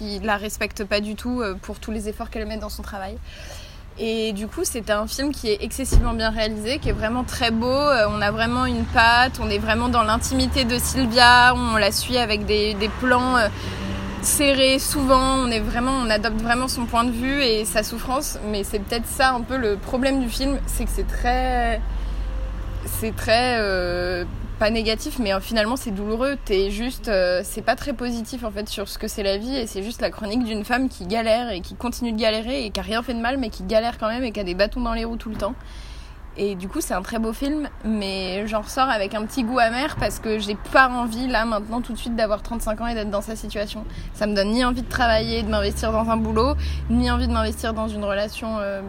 qui 0.01 0.19
la 0.21 0.37
respecte 0.37 0.85
pas 0.85 1.01
du 1.01 1.15
tout 1.15 1.43
euh, 1.43 1.55
pour 1.61 1.79
tous 1.79 1.91
les 1.91 2.09
efforts 2.09 2.31
qu'elle 2.31 2.47
met 2.47 2.57
dans 2.57 2.71
son 2.71 2.83
travail. 2.83 3.19
Et 3.99 4.33
du 4.33 4.47
coup, 4.47 4.63
c'est 4.65 4.89
un 4.89 5.07
film 5.07 5.31
qui 5.31 5.49
est 5.51 5.63
excessivement 5.63 6.15
bien 6.15 6.31
réalisé, 6.31 6.79
qui 6.79 6.89
est 6.89 6.93
vraiment 6.93 7.23
très 7.23 7.51
beau. 7.51 7.67
Euh, 7.67 8.07
on 8.09 8.23
a 8.23 8.31
vraiment 8.31 8.65
une 8.65 8.85
patte, 8.85 9.39
on 9.43 9.51
est 9.51 9.59
vraiment 9.59 9.89
dans 9.91 10.03
l'intimité 10.03 10.65
de 10.65 10.79
Sylvia, 10.79 11.55
on 11.55 11.77
la 11.77 11.93
suit 11.93 12.17
avec 12.17 12.47
des, 12.47 12.73
des 12.75 12.89
plans 12.89 13.37
euh, 14.21 14.25
serrés 14.25 14.79
souvent. 14.79 15.37
On 15.39 15.51
est 15.51 15.61
vraiment, 15.61 15.93
on 15.93 16.11
adopte 16.11 16.41
vraiment 16.41 16.69
son 16.69 16.87
point 16.87 17.05
de 17.05 17.13
vue 17.13 17.43
et 17.43 17.65
sa 17.65 17.83
souffrance. 17.83 18.39
Mais 18.51 18.65
c'est 18.65 18.79
peut-être 18.79 19.07
ça 19.07 19.33
un 19.33 19.41
peu 19.41 19.57
le 19.57 19.77
problème 19.77 20.21
du 20.21 20.29
film, 20.29 20.59
c'est 20.67 20.85
que 20.85 20.91
c'est 20.91 21.07
très, 21.07 21.81
c'est 22.87 23.15
très 23.15 24.27
pas 24.61 24.71
négatif, 24.71 25.19
mais 25.19 25.33
euh, 25.33 25.41
finalement 25.41 25.75
c'est 25.75 25.91
douloureux. 25.91 26.37
T'es 26.45 26.71
juste, 26.71 27.09
euh, 27.09 27.41
c'est 27.43 27.63
pas 27.63 27.77
très 27.77 27.95
positif 27.95 28.45
en 28.45 28.51
fait 28.51 28.69
sur 28.69 28.89
ce 28.89 28.99
que 28.99 29.09
c'est 29.09 29.23
la 29.23 29.39
vie, 29.39 29.57
et 29.57 29.67
c'est 29.67 29.83
juste 29.83 30.03
la 30.03 30.11
chronique 30.11 30.45
d'une 30.45 30.65
femme 30.65 30.89
qui 30.89 31.07
galère 31.07 31.51
et 31.51 31.63
qui 31.63 31.75
continue 31.75 32.13
de 32.13 32.21
galérer 32.21 32.67
et 32.67 32.71
qui 32.71 32.79
a 32.79 32.83
rien 32.83 33.03
fait 33.03 33.15
de 33.15 33.21
mal, 33.21 33.39
mais 33.39 33.49
qui 33.49 33.65
galère 33.65 33.97
quand 33.99 34.09
même 34.09 34.23
et 34.23 34.33
qui 34.33 34.39
a 34.39 34.45
des 34.45 34.55
bâtons 34.55 34.83
dans 34.83 34.93
les 34.93 35.05
roues 35.05 35.17
tout 35.17 35.31
le 35.31 35.37
temps. 35.37 35.55
Et 36.43 36.55
du 36.55 36.69
coup, 36.69 36.81
c'est 36.81 36.95
un 36.95 37.03
très 37.03 37.19
beau 37.19 37.35
film, 37.35 37.69
mais 37.85 38.47
j'en 38.47 38.63
ressors 38.63 38.89
avec 38.89 39.15
un 39.15 39.27
petit 39.27 39.45
goût 39.45 39.59
amer 39.59 39.95
parce 39.97 40.19
que 40.19 40.39
j'ai 40.39 40.57
pas 40.73 40.89
envie 40.89 41.29
là 41.29 41.45
maintenant 41.45 41.83
tout 41.83 41.93
de 41.93 41.99
suite 41.99 42.17
d'avoir 42.17 42.43
35 42.43 42.81
ans 42.81 42.87
et 42.87 42.95
d'être 42.95 43.11
dans 43.11 43.21
sa 43.21 43.37
situation. 43.37 43.85
Ça 44.15 44.27
me 44.27 44.35
donne 44.35 44.53
ni 44.53 44.65
envie 44.65 44.81
de 44.81 44.89
travailler, 44.89 45.43
de 45.43 45.51
m'investir 45.51 45.93
dans 45.93 46.09
un 46.09 46.17
boulot, 46.17 46.55
ni 46.89 47.11
envie 47.11 47.29
de 47.29 47.33
m'investir 47.35 47.75
dans 47.75 47.89
une 47.89 48.03
relation. 48.03 48.57
Euh, 48.59 48.81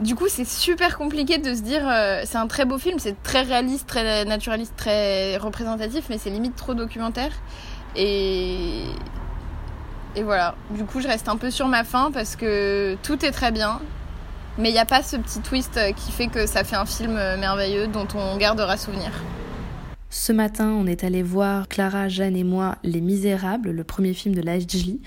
du 0.00 0.16
coup, 0.16 0.26
c'est 0.26 0.44
super 0.44 0.98
compliqué 0.98 1.38
de 1.38 1.54
se 1.54 1.62
dire. 1.62 1.82
Euh, 1.88 2.22
c'est 2.24 2.38
un 2.38 2.48
très 2.48 2.64
beau 2.64 2.78
film, 2.78 2.98
c'est 2.98 3.22
très 3.22 3.42
réaliste, 3.42 3.86
très 3.86 4.24
naturaliste, 4.24 4.74
très 4.76 5.36
représentatif, 5.36 6.06
mais 6.10 6.18
c'est 6.18 6.30
limite 6.30 6.56
trop 6.56 6.74
documentaire. 6.74 7.30
Et. 7.94 8.82
Et 10.16 10.24
voilà. 10.24 10.56
Du 10.70 10.82
coup, 10.82 11.00
je 11.00 11.06
reste 11.06 11.28
un 11.28 11.36
peu 11.36 11.52
sur 11.52 11.68
ma 11.68 11.84
faim 11.84 12.10
parce 12.12 12.34
que 12.34 12.96
tout 13.04 13.24
est 13.24 13.30
très 13.30 13.52
bien. 13.52 13.78
Mais 14.58 14.70
il 14.70 14.72
n'y 14.72 14.78
a 14.78 14.84
pas 14.84 15.02
ce 15.02 15.16
petit 15.16 15.40
twist 15.40 15.78
qui 15.94 16.12
fait 16.12 16.26
que 16.26 16.46
ça 16.46 16.64
fait 16.64 16.76
un 16.76 16.86
film 16.86 17.14
merveilleux 17.14 17.86
dont 17.86 18.08
on 18.14 18.36
gardera 18.36 18.76
souvenir. 18.76 19.10
Ce 20.10 20.32
matin, 20.32 20.70
on 20.70 20.86
est 20.86 21.04
allé 21.04 21.22
voir 21.22 21.68
Clara, 21.68 22.08
Jeanne 22.08 22.34
et 22.34 22.44
moi 22.44 22.76
Les 22.82 23.02
Misérables, 23.02 23.70
le 23.70 23.84
premier 23.84 24.14
film 24.14 24.34
de 24.34 24.40
Lajli, 24.40 25.02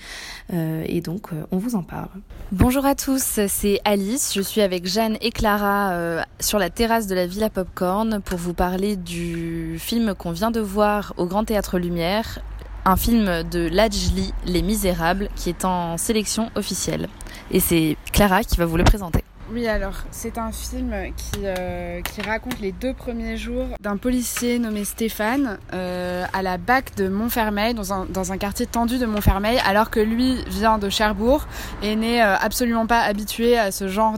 euh, 0.52 0.84
et 0.86 1.00
donc 1.00 1.32
euh, 1.32 1.44
on 1.50 1.58
vous 1.58 1.74
en 1.74 1.82
parle. 1.82 2.08
Bonjour 2.52 2.86
à 2.86 2.94
tous, 2.94 3.40
c'est 3.48 3.80
Alice. 3.84 4.32
Je 4.32 4.40
suis 4.40 4.60
avec 4.60 4.86
Jeanne 4.86 5.16
et 5.20 5.32
Clara 5.32 5.90
euh, 5.92 6.22
sur 6.38 6.60
la 6.60 6.70
terrasse 6.70 7.08
de 7.08 7.16
la 7.16 7.26
Villa 7.26 7.50
Popcorn 7.50 8.20
pour 8.24 8.38
vous 8.38 8.54
parler 8.54 8.94
du 8.94 9.76
film 9.80 10.14
qu'on 10.14 10.30
vient 10.30 10.52
de 10.52 10.60
voir 10.60 11.14
au 11.16 11.26
Grand 11.26 11.44
Théâtre 11.44 11.80
Lumière, 11.80 12.38
un 12.84 12.96
film 12.96 13.42
de 13.42 13.68
Lajli, 13.68 14.32
Les 14.46 14.62
Misérables, 14.62 15.30
qui 15.34 15.48
est 15.48 15.64
en 15.64 15.96
sélection 15.96 16.48
officielle. 16.54 17.08
Et 17.50 17.58
c'est 17.58 17.96
Clara 18.12 18.44
qui 18.44 18.56
va 18.56 18.66
vous 18.66 18.76
le 18.76 18.84
présenter. 18.84 19.24
Oui, 19.54 19.68
alors 19.68 19.96
c'est 20.10 20.38
un 20.38 20.50
film 20.50 20.94
qui, 21.14 21.40
euh, 21.44 22.00
qui, 22.00 22.22
raconte 22.22 22.58
les 22.60 22.72
deux 22.72 22.94
premiers 22.94 23.36
jours 23.36 23.66
d'un 23.80 23.98
policier 23.98 24.58
nommé 24.58 24.82
Stéphane 24.84 25.58
euh, 25.74 26.24
à 26.32 26.40
la 26.40 26.56
BAC 26.56 26.94
de 26.94 27.08
Montfermeil, 27.08 27.74
dans 27.74 27.92
un, 27.92 28.38
quartier 28.38 28.64
tendu 28.64 28.96
de 28.96 29.04
Montfermeil, 29.04 29.58
alors 29.66 29.90
que 29.90 30.00
lui 30.00 30.42
vient 30.46 30.78
de 30.78 30.88
Cherbourg 30.88 31.46
et 31.82 31.96
n'est 31.96 32.22
euh, 32.22 32.34
absolument 32.36 32.86
pas 32.86 33.00
habitué 33.00 33.58
à 33.58 33.72
ce 33.72 33.88
genre 33.88 34.14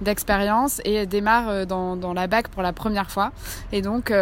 d'expérience 0.00 0.80
et 0.86 1.04
démarre 1.04 1.66
dans, 1.66 2.14
la 2.14 2.26
BAC 2.26 2.48
pour 2.48 2.62
la 2.62 2.72
première 2.72 3.10
fois. 3.10 3.32
Et 3.70 3.82
donc 3.82 4.14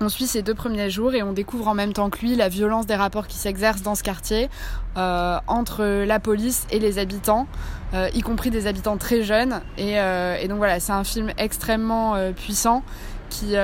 on 0.00 0.08
suit 0.10 0.26
ces 0.26 0.42
deux 0.42 0.54
premiers 0.54 0.90
jours 0.90 1.14
et 1.14 1.22
on 1.22 1.32
découvre 1.32 1.68
en 1.68 1.74
même 1.74 1.94
temps 1.94 2.10
que 2.10 2.18
lui 2.18 2.36
la 2.36 2.50
violence 2.50 2.86
des 2.86 2.94
rapports 2.94 3.26
qui 3.26 3.38
s'exercent 3.38 3.80
dans 3.80 3.94
ce 3.94 4.02
quartier 4.02 4.50
entre 4.96 6.04
la 6.04 6.20
police 6.20 6.66
et 6.70 6.78
les 6.78 6.98
habitants, 6.98 7.46
euh, 7.94 8.08
y 8.14 8.20
compris 8.20 8.50
des 8.50 8.66
habitants 8.66 8.96
très 8.96 9.22
jeunes. 9.22 9.60
Et, 9.78 9.98
euh, 9.98 10.46
donc 10.48 10.58
voilà, 10.58 10.80
c'est 10.80 10.92
un 10.92 11.04
film 11.04 11.32
extrêmement 11.38 12.14
puissant 12.34 12.82
qui, 13.30 13.54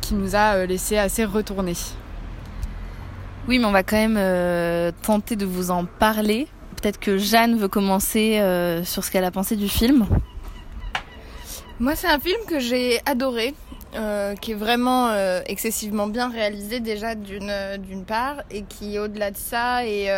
qui 0.00 0.14
nous 0.14 0.36
a 0.36 0.66
laissé 0.66 0.98
assez 0.98 1.24
retourner. 1.24 1.74
Oui, 3.48 3.58
mais 3.58 3.64
on 3.64 3.72
va 3.72 3.82
quand 3.82 3.96
même 3.96 4.92
tenter 5.02 5.36
de 5.36 5.46
vous 5.46 5.70
en 5.70 5.84
parler. 5.84 6.48
Peut-être 6.80 6.98
que 6.98 7.18
Jeanne 7.18 7.56
veut 7.56 7.68
commencer 7.68 8.40
sur 8.84 9.04
ce 9.04 9.10
qu'elle 9.10 9.24
a 9.24 9.30
pensé 9.30 9.56
du 9.56 9.68
film. 9.68 10.06
Moi, 11.80 11.96
c'est 11.96 12.08
un 12.08 12.20
film 12.20 12.38
que 12.46 12.60
j'ai 12.60 13.00
adoré. 13.06 13.54
Euh, 13.94 14.34
qui 14.36 14.52
est 14.52 14.54
vraiment 14.54 15.08
euh, 15.08 15.42
excessivement 15.44 16.06
bien 16.06 16.30
réalisé 16.30 16.80
déjà 16.80 17.14
d'une 17.14 17.52
d'une 17.76 18.06
part 18.06 18.36
et 18.50 18.62
qui 18.62 18.98
au-delà 18.98 19.30
de 19.30 19.36
ça 19.36 19.86
est 19.86 20.08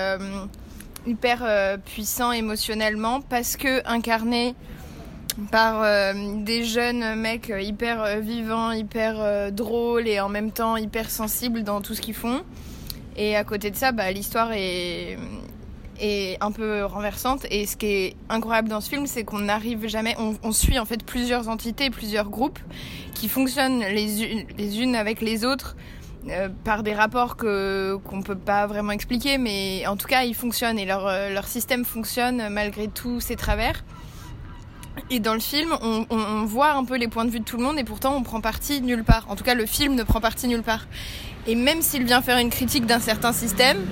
euh, 1.06 1.10
hyper 1.10 1.78
puissant 1.84 2.32
émotionnellement 2.32 3.20
parce 3.20 3.56
que 3.56 3.86
incarné 3.86 4.54
par 5.50 5.84
des 6.14 6.62
jeunes 6.62 7.16
mecs 7.16 7.52
hyper 7.58 8.20
vivants, 8.20 8.70
hyper 8.70 9.50
drôles 9.50 10.06
et 10.06 10.20
en 10.20 10.28
même 10.28 10.52
temps 10.52 10.76
hyper 10.76 11.10
sensibles 11.10 11.64
dans 11.64 11.80
tout 11.80 11.94
ce 11.94 12.00
qu'ils 12.00 12.14
font. 12.14 12.42
Et 13.16 13.36
à 13.36 13.44
côté 13.44 13.70
de 13.70 13.76
ça, 13.76 13.92
bah, 13.92 14.10
l'histoire 14.10 14.52
est, 14.52 15.18
est 16.00 16.36
un 16.40 16.52
peu 16.52 16.84
renversante. 16.84 17.46
Et 17.50 17.66
ce 17.66 17.76
qui 17.76 17.86
est 17.86 18.16
incroyable 18.28 18.68
dans 18.68 18.80
ce 18.80 18.88
film, 18.88 19.06
c'est 19.06 19.24
qu'on 19.24 19.40
n'arrive 19.40 19.86
jamais, 19.86 20.14
on, 20.18 20.36
on, 20.42 20.52
suit 20.52 20.78
en 20.78 20.84
fait 20.84 21.04
plusieurs 21.04 21.48
entités, 21.48 21.90
plusieurs 21.90 22.28
groupes 22.28 22.58
qui 23.14 23.28
fonctionnent 23.28 23.80
les, 23.80 24.46
les 24.56 24.80
unes 24.80 24.96
avec 24.96 25.20
les 25.20 25.44
autres. 25.44 25.76
Euh, 26.30 26.48
par 26.64 26.82
des 26.82 26.94
rapports 26.94 27.36
que 27.36 27.96
qu'on 28.04 28.22
peut 28.22 28.34
pas 28.34 28.66
vraiment 28.66 28.92
expliquer, 28.92 29.36
mais 29.36 29.86
en 29.86 29.96
tout 29.96 30.06
cas 30.06 30.22
ils 30.22 30.34
fonctionnent 30.34 30.78
et 30.78 30.86
leur, 30.86 31.06
euh, 31.06 31.28
leur 31.28 31.46
système 31.46 31.84
fonctionne 31.84 32.48
malgré 32.48 32.88
tous 32.88 33.20
ces 33.20 33.36
travers. 33.36 33.84
Et 35.10 35.20
dans 35.20 35.34
le 35.34 35.40
film, 35.40 35.76
on, 35.82 36.06
on, 36.08 36.18
on, 36.18 36.44
voit 36.46 36.72
un 36.72 36.84
peu 36.84 36.96
les 36.96 37.08
points 37.08 37.26
de 37.26 37.30
vue 37.30 37.40
de 37.40 37.44
tout 37.44 37.58
le 37.58 37.62
monde 37.62 37.78
et 37.78 37.84
pourtant 37.84 38.16
on 38.16 38.22
prend 38.22 38.40
parti 38.40 38.80
nulle 38.80 39.04
part. 39.04 39.26
En 39.28 39.36
tout 39.36 39.44
cas, 39.44 39.54
le 39.54 39.66
film 39.66 39.96
ne 39.96 40.02
prend 40.02 40.20
parti 40.20 40.48
nulle 40.48 40.62
part. 40.62 40.86
Et 41.46 41.56
même 41.56 41.82
s'il 41.82 42.04
vient 42.04 42.22
faire 42.22 42.38
une 42.38 42.50
critique 42.50 42.86
d'un 42.86 43.00
certain 43.00 43.32
système, 43.32 43.84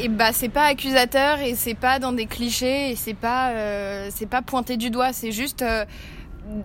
et 0.00 0.08
bah 0.08 0.32
c'est 0.32 0.48
pas 0.48 0.64
accusateur 0.64 1.40
et 1.40 1.54
c'est 1.54 1.74
pas 1.74 1.98
dans 1.98 2.12
des 2.12 2.26
clichés 2.26 2.90
et 2.90 2.96
c'est 2.96 3.14
pas 3.14 3.50
euh, 3.50 4.08
c'est 4.12 4.26
pas 4.26 4.42
pointé 4.42 4.76
du 4.76 4.90
doigt 4.90 5.12
c'est 5.12 5.30
juste 5.30 5.62
euh, 5.62 5.84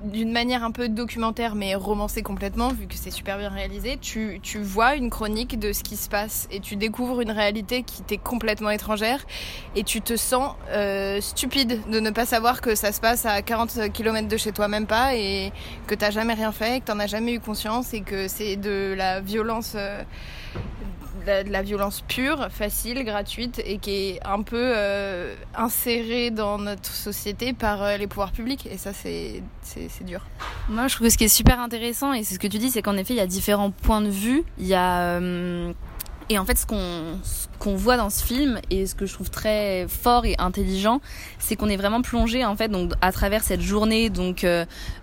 d'une 0.03 0.31
manière 0.31 0.63
un 0.63 0.71
peu 0.71 0.89
documentaire 0.89 1.55
mais 1.55 1.75
romancée 1.75 2.21
complètement 2.21 2.69
vu 2.69 2.87
que 2.87 2.95
c'est 2.95 3.11
super 3.11 3.37
bien 3.37 3.49
réalisé 3.49 3.97
tu, 3.99 4.39
tu 4.43 4.59
vois 4.59 4.95
une 4.95 5.09
chronique 5.09 5.57
de 5.57 5.71
ce 5.71 5.83
qui 5.83 5.95
se 5.95 6.09
passe 6.09 6.47
et 6.51 6.59
tu 6.59 6.75
découvres 6.75 7.21
une 7.21 7.31
réalité 7.31 7.83
qui 7.83 8.01
t'est 8.01 8.17
complètement 8.17 8.69
étrangère 8.69 9.25
et 9.75 9.83
tu 9.83 10.01
te 10.01 10.17
sens 10.17 10.55
euh, 10.69 11.21
stupide 11.21 11.79
de 11.89 11.99
ne 11.99 12.09
pas 12.09 12.25
savoir 12.25 12.61
que 12.61 12.75
ça 12.75 12.91
se 12.91 12.99
passe 12.99 13.25
à 13.25 13.41
40 13.41 13.91
km 13.93 14.27
de 14.27 14.37
chez 14.37 14.51
toi 14.51 14.67
même 14.67 14.87
pas 14.87 15.15
et 15.15 15.51
que 15.87 15.95
t'as 15.95 16.11
jamais 16.11 16.33
rien 16.33 16.51
fait 16.51 16.81
que 16.81 16.85
t'en 16.85 16.99
as 16.99 17.07
jamais 17.07 17.33
eu 17.33 17.39
conscience 17.39 17.93
et 17.93 18.01
que 18.01 18.27
c'est 18.27 18.57
de 18.57 18.93
la 18.97 19.21
violence 19.21 19.73
euh, 19.75 20.03
de 21.19 21.51
la, 21.51 21.61
violence 21.61 22.01
pure, 22.07 22.47
facile, 22.49 23.03
gratuite 23.03 23.61
et 23.65 23.77
qui 23.77 23.91
est 23.91 24.19
un 24.25 24.41
peu 24.41 24.73
euh, 24.75 25.35
insérée 25.55 26.31
dans 26.31 26.57
notre 26.57 26.91
société 26.91 27.53
par 27.53 27.83
euh, 27.83 27.97
les 27.97 28.07
pouvoirs 28.07 28.31
publics. 28.31 28.67
Et 28.71 28.77
ça, 28.77 28.91
c'est 28.93 29.41
dur. 30.05 30.25
Moi, 30.69 30.87
je 30.87 30.95
trouve 30.95 31.07
que 31.07 31.13
ce 31.13 31.17
qui 31.17 31.25
est 31.25 31.27
super 31.27 31.59
intéressant, 31.59 32.13
et 32.13 32.23
c'est 32.23 32.35
ce 32.35 32.39
que 32.39 32.47
tu 32.47 32.57
dis, 32.57 32.69
c'est 32.69 32.81
qu'en 32.81 32.97
effet, 32.97 33.13
il 33.13 33.17
y 33.17 33.21
a 33.21 33.27
différents 33.27 33.71
points 33.71 34.01
de 34.01 34.09
vue. 34.09 34.43
Il 34.57 34.67
y 34.67 34.73
a. 34.73 35.01
Euh, 35.01 35.73
et 36.31 36.37
en 36.37 36.45
fait, 36.45 36.57
ce 36.57 36.65
qu'on 36.65 37.17
qu'on 37.57 37.75
voit 37.75 37.97
dans 37.97 38.09
ce 38.09 38.23
film 38.23 38.61
et 38.69 38.85
ce 38.85 38.95
que 38.95 39.05
je 39.05 39.13
trouve 39.13 39.29
très 39.29 39.87
fort 39.89 40.25
et 40.25 40.35
intelligent, 40.37 41.01
c'est 41.39 41.55
qu'on 41.55 41.67
est 41.67 41.75
vraiment 41.75 42.01
plongé 42.01 42.45
en 42.45 42.55
fait 42.55 42.69
donc 42.69 42.93
à 43.01 43.11
travers 43.11 43.43
cette 43.43 43.59
journée 43.59 44.09
donc 44.09 44.45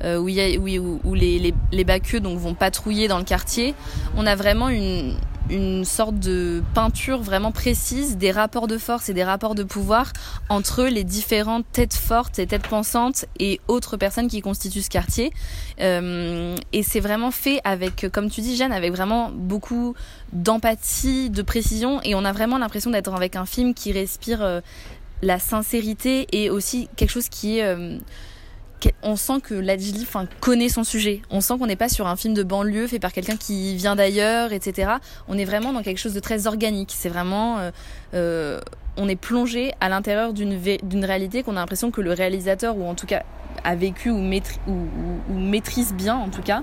où, 0.03 0.07
où, 0.07 1.01
où 1.05 1.15
les 1.15 1.39
les, 1.39 1.55
les 1.73 2.21
donc 2.21 2.39
vont 2.39 2.55
patrouiller 2.55 3.09
dans 3.09 3.19
le 3.19 3.25
quartier. 3.25 3.75
On 4.17 4.25
a 4.25 4.37
vraiment 4.37 4.69
une 4.69 5.17
une 5.51 5.85
sorte 5.85 6.19
de 6.19 6.63
peinture 6.75 7.23
vraiment 7.23 7.53
précise 7.53 8.17
des 8.17 8.31
rapports 8.31 8.67
de 8.67 8.79
force 8.79 9.09
et 9.09 9.15
des 9.15 9.25
rapports 9.25 9.55
de 9.55 9.63
pouvoir 9.63 10.13
entre 10.49 10.85
les 10.85 11.05
différentes 11.05 11.65
têtes 11.73 11.95
fortes 11.95 12.39
et 12.39 12.47
têtes 12.47 12.67
pensantes 12.67 13.27
et 13.39 13.61
autres 13.69 13.97
personnes 13.97 14.29
qui 14.29 14.41
constituent 14.41 14.83
ce 14.83 14.91
quartier. 14.91 15.33
Euh, 15.81 16.57
et 16.73 16.83
c'est 16.83 17.01
vraiment 17.01 17.31
fait 17.31 17.61
avec, 17.65 18.07
comme 18.13 18.31
tu 18.31 18.41
dis 18.41 18.57
Jeanne, 18.57 18.73
avec 18.73 18.93
vraiment 18.93 19.31
beaucoup 19.33 19.95
d'empathie, 20.33 21.31
de 21.31 21.43
précision 21.43 22.01
et 22.03 22.15
on 22.15 22.25
a 22.25 22.33
vraiment 22.33 22.59
l'impression 22.59 22.91
d'être 22.91 23.13
avec 23.15 23.37
un 23.37 23.47
film 23.47 23.75
qui 23.75 23.93
respire 23.93 24.43
euh, 24.43 24.61
la 25.23 25.39
sincérité 25.39 26.27
et 26.33 26.51
aussi 26.51 26.89
quelque 26.97 27.11
chose 27.11 27.29
qui 27.29 27.59
est... 27.59 27.65
Euh, 27.65 27.99
on 29.03 29.17
sent 29.17 29.41
que 29.43 29.55
Ladjili 29.55 30.07
connaît 30.41 30.69
son 30.69 30.85
sujet. 30.85 31.23
On 31.31 31.41
sent 31.41 31.55
qu'on 31.59 31.67
n'est 31.67 31.77
pas 31.77 31.89
sur 31.89 32.07
un 32.07 32.17
film 32.17 32.35
de 32.35 32.43
banlieue 32.43 32.87
fait 32.87 32.99
par 32.99 33.13
quelqu'un 33.13 33.37
qui 33.37 33.77
vient 33.77 33.97
d'ailleurs, 33.97 34.53
etc. 34.53 34.93
On 35.29 35.39
est 35.39 35.45
vraiment 35.45 35.73
dans 35.73 35.83
quelque 35.83 35.99
chose 35.99 36.15
de 36.15 36.21
très 36.21 36.47
organique. 36.47 36.93
C'est 36.95 37.09
vraiment... 37.09 37.59
Euh, 37.59 37.71
euh, 38.15 38.61
on 38.99 39.09
est 39.09 39.17
plongé 39.17 39.73
à 39.81 39.91
l'intérieur 39.91 40.33
d'une 40.33 41.05
réalité 41.05 41.43
qu'on 41.43 41.53
a 41.57 41.61
l'impression 41.61 41.91
que 41.91 42.01
le 42.01 42.13
réalisateur, 42.13 42.79
ou 42.79 42.87
en 42.87 42.95
tout 42.95 43.07
cas 43.07 43.25
a 43.63 43.77
vécu 43.77 44.11
ou, 44.11 44.23
maîtrise 45.29 45.93
bien, 45.93 46.15
en 46.15 46.31
tout 46.31 46.41
cas. 46.41 46.63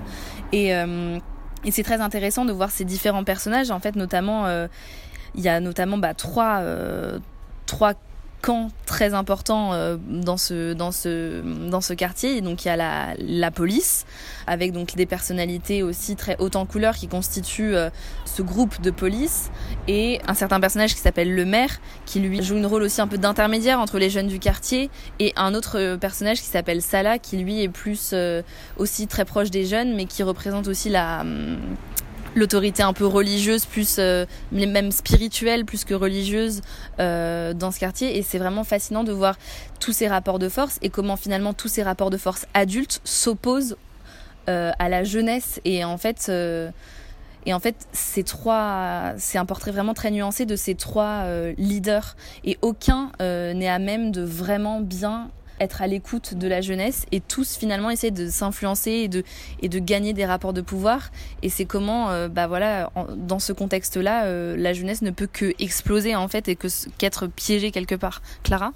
Et, 0.50 0.74
euh, 0.74 1.18
et 1.64 1.70
c'est 1.70 1.84
très 1.84 2.00
intéressant 2.00 2.44
de 2.44 2.52
voir 2.52 2.72
ces 2.72 2.84
différents 2.84 3.22
personnages. 3.22 3.70
En 3.70 3.78
fait, 3.78 3.94
notamment, 3.94 4.48
il 5.36 5.42
y 5.42 5.48
a 5.48 5.60
notamment 5.60 5.96
bah, 5.96 6.14
trois, 6.14 6.60
trois 7.66 7.94
très 8.86 9.14
important 9.14 9.72
euh, 9.72 9.96
dans 10.08 10.36
ce 10.36 10.72
dans 10.72 10.92
ce 10.92 11.40
dans 11.70 11.80
ce 11.80 11.94
quartier. 11.94 12.40
donc 12.40 12.64
il 12.64 12.68
y 12.68 12.70
a 12.70 13.14
la, 13.16 13.50
police 13.50 14.04
avec 14.46 14.72
donc 14.72 14.94
des 14.96 15.06
personnalités 15.06 15.82
aussi 15.82 16.16
très 16.16 16.36
hautes 16.38 16.56
en 16.56 16.66
couleur 16.66 16.94
qui 16.94 17.08
constituent 17.08 17.74
euh, 17.74 17.90
ce 18.24 18.42
groupe 18.42 18.80
de 18.80 18.90
police 18.90 19.50
et 19.88 20.20
un 20.26 20.34
certain 20.34 20.60
personnage 20.60 20.94
qui 20.94 21.00
s'appelle 21.00 21.34
le 21.34 21.44
maire 21.44 21.80
qui 22.04 22.20
lui 22.20 22.42
joue 22.42 22.56
une 22.56 22.66
rôle 22.66 22.82
aussi 22.82 23.00
un 23.00 23.06
peu 23.06 23.18
d'intermédiaire 23.18 23.80
entre 23.80 23.98
les 23.98 24.10
jeunes 24.10 24.28
du 24.28 24.38
quartier 24.38 24.90
et 25.18 25.32
un 25.36 25.54
autre 25.54 25.96
personnage 25.96 26.38
qui 26.40 26.46
s'appelle 26.46 26.82
Salah 26.82 27.18
qui 27.18 27.36
lui 27.36 27.62
est 27.62 27.68
plus 27.68 28.10
euh, 28.12 28.42
aussi 28.76 29.06
très 29.06 29.24
proche 29.24 29.50
des 29.50 29.64
jeunes 29.64 29.94
mais 29.94 30.06
qui 30.06 30.22
représente 30.22 30.68
aussi 30.68 30.88
la 30.88 31.20
hum, 31.20 31.58
l'autorité 32.34 32.82
un 32.82 32.92
peu 32.92 33.06
religieuse, 33.06 33.64
plus 33.66 33.96
euh, 33.98 34.26
même 34.52 34.90
spirituelle, 34.92 35.64
plus 35.64 35.84
que 35.84 35.94
religieuse 35.94 36.60
euh, 36.98 37.54
dans 37.54 37.70
ce 37.70 37.80
quartier. 37.80 38.18
Et 38.18 38.22
c'est 38.22 38.38
vraiment 38.38 38.64
fascinant 38.64 39.04
de 39.04 39.12
voir 39.12 39.36
tous 39.80 39.92
ces 39.92 40.08
rapports 40.08 40.38
de 40.38 40.48
force 40.48 40.78
et 40.82 40.90
comment 40.90 41.16
finalement 41.16 41.52
tous 41.52 41.68
ces 41.68 41.82
rapports 41.82 42.10
de 42.10 42.16
force 42.16 42.46
adultes 42.54 43.00
s'opposent 43.04 43.76
euh, 44.48 44.72
à 44.78 44.88
la 44.88 45.04
jeunesse. 45.04 45.60
Et 45.64 45.84
en 45.84 45.96
fait, 45.96 46.30
c'est 47.92 49.38
un 49.38 49.46
portrait 49.46 49.70
vraiment 49.70 49.94
très 49.94 50.10
nuancé 50.10 50.46
de 50.46 50.56
ces 50.56 50.74
trois 50.74 51.24
leaders. 51.56 52.16
Et 52.44 52.58
aucun 52.62 53.10
n'est 53.20 53.68
à 53.68 53.78
même 53.78 54.10
de 54.10 54.22
vraiment 54.22 54.80
bien 54.80 55.30
être 55.64 55.82
à 55.82 55.86
l'écoute 55.86 56.34
de 56.34 56.46
la 56.46 56.60
jeunesse 56.60 57.06
et 57.12 57.20
tous 57.20 57.56
finalement 57.56 57.90
essayer 57.90 58.10
de 58.10 58.28
s'influencer 58.28 58.90
et 58.90 59.08
de, 59.08 59.24
et 59.60 59.68
de 59.68 59.78
gagner 59.78 60.12
des 60.12 60.24
rapports 60.24 60.52
de 60.52 60.60
pouvoir. 60.60 61.10
Et 61.42 61.48
c'est 61.48 61.64
comment, 61.64 62.10
euh, 62.10 62.28
bah 62.28 62.46
voilà, 62.46 62.90
dans 63.16 63.38
ce 63.38 63.52
contexte-là, 63.52 64.26
euh, 64.26 64.56
la 64.56 64.72
jeunesse 64.72 65.02
ne 65.02 65.10
peut 65.10 65.28
que 65.30 65.52
exploser 65.58 66.14
en 66.14 66.28
fait 66.28 66.48
et 66.48 66.56
qu'être 66.98 67.26
piégée 67.26 67.70
quelque 67.70 67.94
part. 67.94 68.22
Clara? 68.42 68.72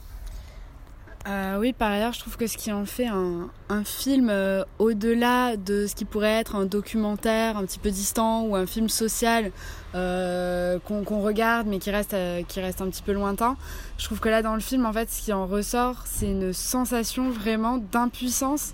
Euh, 1.29 1.59
oui, 1.59 1.75
par 1.75 1.93
ailleurs, 1.93 2.15
je 2.15 2.21
trouve 2.21 2.39
que 2.39 2.47
ce 2.47 2.57
qui 2.57 2.73
en 2.73 2.87
fait 2.87 3.07
un, 3.07 3.51
film 3.85 4.31
euh, 4.31 4.65
au-delà 4.79 5.59
de 5.59 5.87
ce 5.87 5.95
qui 5.95 6.07
pourrait 6.07 6.41
être 6.41 6.57
un 6.57 6.65
documentaire 6.65 7.59
un 7.59 7.67
petit 7.67 7.79
peu 7.79 7.91
distant 7.91 8.45
ou 8.45 8.57
un 8.57 8.67
film 8.67 8.89
social 8.89 9.53
euh, 9.95 10.79
qu'on 10.79 11.21
regarde 11.21 11.67
mais 11.67 11.79
qui 11.79 11.91
reste, 11.91 12.17
qui 12.49 12.61
reste 12.61 12.81
un 12.81 12.89
petit 12.89 13.03
peu 13.03 13.13
lointain, 13.13 13.57
je 13.99 14.05
trouve 14.07 14.21
que 14.21 14.31
là 14.31 14.41
dans 14.41 14.55
le 14.55 14.61
film, 14.61 14.87
en 14.87 14.93
fait, 14.93 15.11
ce 15.11 15.21
qui 15.21 15.33
en 15.35 15.47
ressort, 15.47 16.05
c'est 16.07 16.31
une 16.31 16.55
sensation 16.55 17.31
vraiment 17.31 17.77
d'impuissance. 17.77 18.73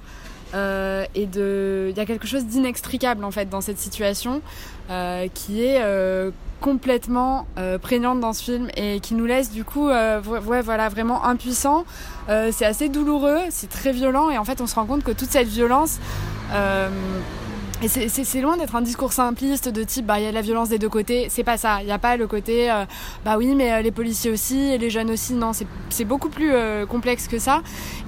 Et 0.55 1.27
de, 1.27 1.89
il 1.91 1.97
y 1.97 2.01
a 2.01 2.07
quelque 2.07 2.27
chose 2.27 2.47
d'inextricable 2.47 3.25
en 3.25 3.31
fait 3.31 3.49
dans 3.49 3.61
cette 3.61 3.79
situation 3.79 4.41
qui 5.35 5.65
est 5.65 5.81
complètement 6.65 7.47
euh, 7.59 7.77
prégnante 7.77 8.21
dans 8.21 8.33
ce 8.33 8.43
film 8.43 8.69
et 8.75 8.99
qui 9.01 9.13
nous 9.15 9.27
laisse 9.27 9.51
du 9.51 9.65
coup 9.65 9.91
euh, 9.91 10.23
ouais, 10.23 10.63
voilà, 10.63 10.89
vraiment 10.89 11.23
impuissants. 11.23 11.85
Euh, 12.31 12.53
c'est 12.55 12.65
assez 12.65 12.89
douloureux, 12.89 13.41
c'est 13.51 13.69
très 13.69 13.93
violent 13.93 14.31
et 14.31 14.39
en 14.39 14.45
fait 14.45 14.63
on 14.63 14.67
se 14.67 14.75
rend 14.75 14.87
compte 14.87 15.05
que 15.05 15.11
toute 15.11 15.29
cette 15.29 15.49
violence 15.49 15.99
et 17.83 18.09
c'est 18.09 18.41
loin 18.41 18.57
d'être 18.57 18.77
un 18.77 18.83
discours 18.83 19.13
simpliste 19.13 19.69
de 19.69 19.83
type 19.83 20.07
bah 20.07 20.19
il 20.19 20.25
y 20.25 20.27
a 20.27 20.33
la 20.33 20.41
violence 20.43 20.69
des 20.69 20.79
deux 20.79 20.89
côtés, 20.89 21.27
c'est 21.29 21.45
pas 21.45 21.57
ça. 21.57 21.79
Il 21.81 21.87
n'y 21.87 21.93
a 21.93 21.99
pas 21.99 22.17
le 22.17 22.27
côté 22.27 22.71
euh, 22.71 22.85
bah 23.25 23.37
oui 23.37 23.55
mais 23.55 23.73
euh, 23.73 23.83
les 23.83 23.91
policiers 23.91 24.31
aussi 24.31 24.59
et 24.73 24.79
les 24.79 24.91
jeunes 24.91 25.11
aussi. 25.11 25.35
Non, 25.35 25.53
c'est 25.91 26.05
beaucoup 26.05 26.29
plus 26.29 26.53
euh, 26.53 26.87
complexe 26.87 27.29
que 27.29 27.39
ça. 27.39 27.63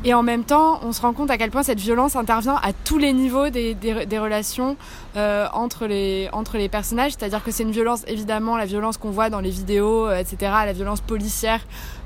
Et 0.05 0.15
en 0.15 0.23
même 0.23 0.45
temps, 0.45 0.81
on 0.83 0.93
se 0.93 1.01
rend 1.01 1.13
compte 1.13 1.31
à 1.31 1.39
quel 1.39 1.51
point 1.51 1.63
cette 1.63 1.81
violence 1.81 2.17
intervient 2.17 2.57
à 2.63 2.73
tous 2.73 2.99
les 2.99 3.13
niveaux 3.13 3.49
des 3.51 4.19
relations 4.19 4.76
entre 5.15 5.87
les 5.87 6.29
entre 6.33 6.59
les 6.59 6.69
personnages. 6.69 7.13
C'est-à-dire 7.13 7.43
que 7.43 7.50
c'est 7.50 7.63
une 7.63 7.73
violence 7.73 8.05
évidemment 8.07 8.57
la 8.57 8.67
violence 8.67 8.97
qu'on 8.99 9.11
voit 9.11 9.31
dans 9.31 9.41
les 9.41 9.50
vidéos, 9.50 10.11
etc. 10.11 10.37
La 10.65 10.73
violence 10.73 11.00
policière 11.00 11.61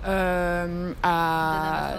euh, 0.06 0.92
à 1.02 1.94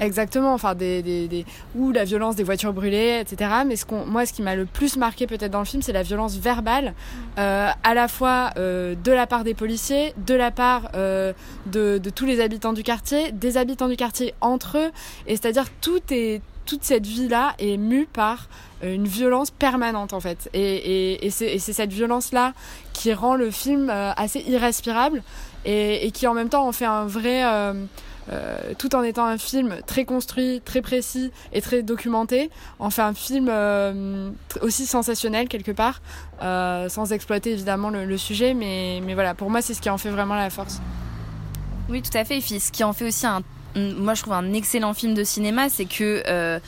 exactement 0.00 0.52
enfin 0.54 0.74
des, 0.74 1.02
des, 1.02 1.28
des, 1.28 1.44
ou 1.74 1.92
la 1.92 2.04
violence 2.04 2.36
des 2.36 2.44
voitures 2.44 2.72
brûlées 2.72 3.18
etc 3.20 3.50
mais 3.66 3.76
ce 3.76 3.84
qu'on 3.84 4.04
moi 4.06 4.26
ce 4.26 4.32
qui 4.32 4.42
m'a 4.42 4.54
le 4.54 4.66
plus 4.66 4.96
marqué 4.96 5.26
peut-être 5.26 5.50
dans 5.50 5.60
le 5.60 5.64
film 5.64 5.82
c'est 5.82 5.92
la 5.92 6.02
violence 6.02 6.36
verbale 6.36 6.94
euh, 7.38 7.70
à 7.82 7.94
la 7.94 8.08
fois 8.08 8.50
euh, 8.56 8.94
de 9.02 9.12
la 9.12 9.26
part 9.26 9.44
des 9.44 9.54
policiers 9.54 10.14
de 10.26 10.34
la 10.34 10.50
part 10.50 10.90
euh, 10.94 11.32
de, 11.66 11.98
de 11.98 12.10
tous 12.10 12.26
les 12.26 12.40
habitants 12.40 12.72
du 12.72 12.82
quartier 12.82 13.32
des 13.32 13.56
habitants 13.56 13.88
du 13.88 13.96
quartier 13.96 14.34
entre 14.40 14.78
eux. 14.78 14.90
Et 15.26 15.36
c'est-à-dire 15.36 15.66
tout 15.80 16.00
est 16.10 16.40
toute 16.64 16.82
cette 16.82 17.06
vie 17.06 17.28
là 17.28 17.54
est 17.60 17.76
mue 17.76 18.08
par 18.12 18.48
euh, 18.82 18.94
une 18.94 19.06
violence 19.06 19.50
permanente 19.50 20.12
en 20.12 20.20
fait. 20.20 20.50
Et, 20.52 21.14
et, 21.14 21.26
et 21.26 21.30
c'est 21.30 21.58
cette 21.58 21.92
violence 21.92 22.32
là 22.32 22.54
qui 22.92 23.12
rend 23.12 23.36
le 23.36 23.50
film 23.50 23.88
euh, 23.88 24.12
assez 24.16 24.40
irrespirable 24.40 25.22
et, 25.66 26.10
qui 26.12 26.26
en 26.26 26.34
même 26.34 26.48
temps 26.48 26.66
en 26.66 26.72
fait 26.72 26.84
un 26.84 27.06
vrai 27.06 27.44
euh, 27.44 27.74
euh, 28.32 28.58
tout 28.78 28.94
en 28.94 29.02
étant 29.02 29.26
un 29.26 29.38
film 29.38 29.76
très 29.86 30.04
construit, 30.04 30.62
très 30.64 30.80
précis 30.80 31.30
et 31.52 31.60
très 31.60 31.82
documenté, 31.82 32.50
en 32.78 32.90
fait 32.90 33.02
un 33.02 33.14
film 33.14 33.48
euh, 33.50 34.30
aussi 34.62 34.86
sensationnel 34.86 35.48
quelque 35.48 35.72
part, 35.72 36.00
sans 36.40 37.12
exploiter 37.12 37.52
évidemment 37.52 37.90
le, 37.90 38.16
sujet, 38.16 38.54
mais, 38.54 39.00
mais 39.04 39.14
voilà, 39.14 39.34
pour 39.34 39.50
moi 39.50 39.60
c'est 39.60 39.74
ce 39.74 39.80
qui 39.80 39.90
en 39.90 39.98
fait 39.98 40.10
vraiment 40.10 40.34
la 40.34 40.50
force. 40.50 40.80
Oui, 41.88 42.02
tout 42.02 42.16
à 42.16 42.24
fait. 42.24 42.38
Et 42.38 42.40
ce 42.40 42.72
qui 42.72 42.82
en 42.82 42.92
fait 42.92 43.06
aussi 43.06 43.26
un, 43.26 43.42
moi 43.76 44.14
je 44.14 44.22
trouve 44.22 44.34
un 44.34 44.52
excellent 44.52 44.94
film 44.94 45.14
de 45.14 45.24
cinéma, 45.24 45.68
c'est 45.68 45.84
que 45.84 46.60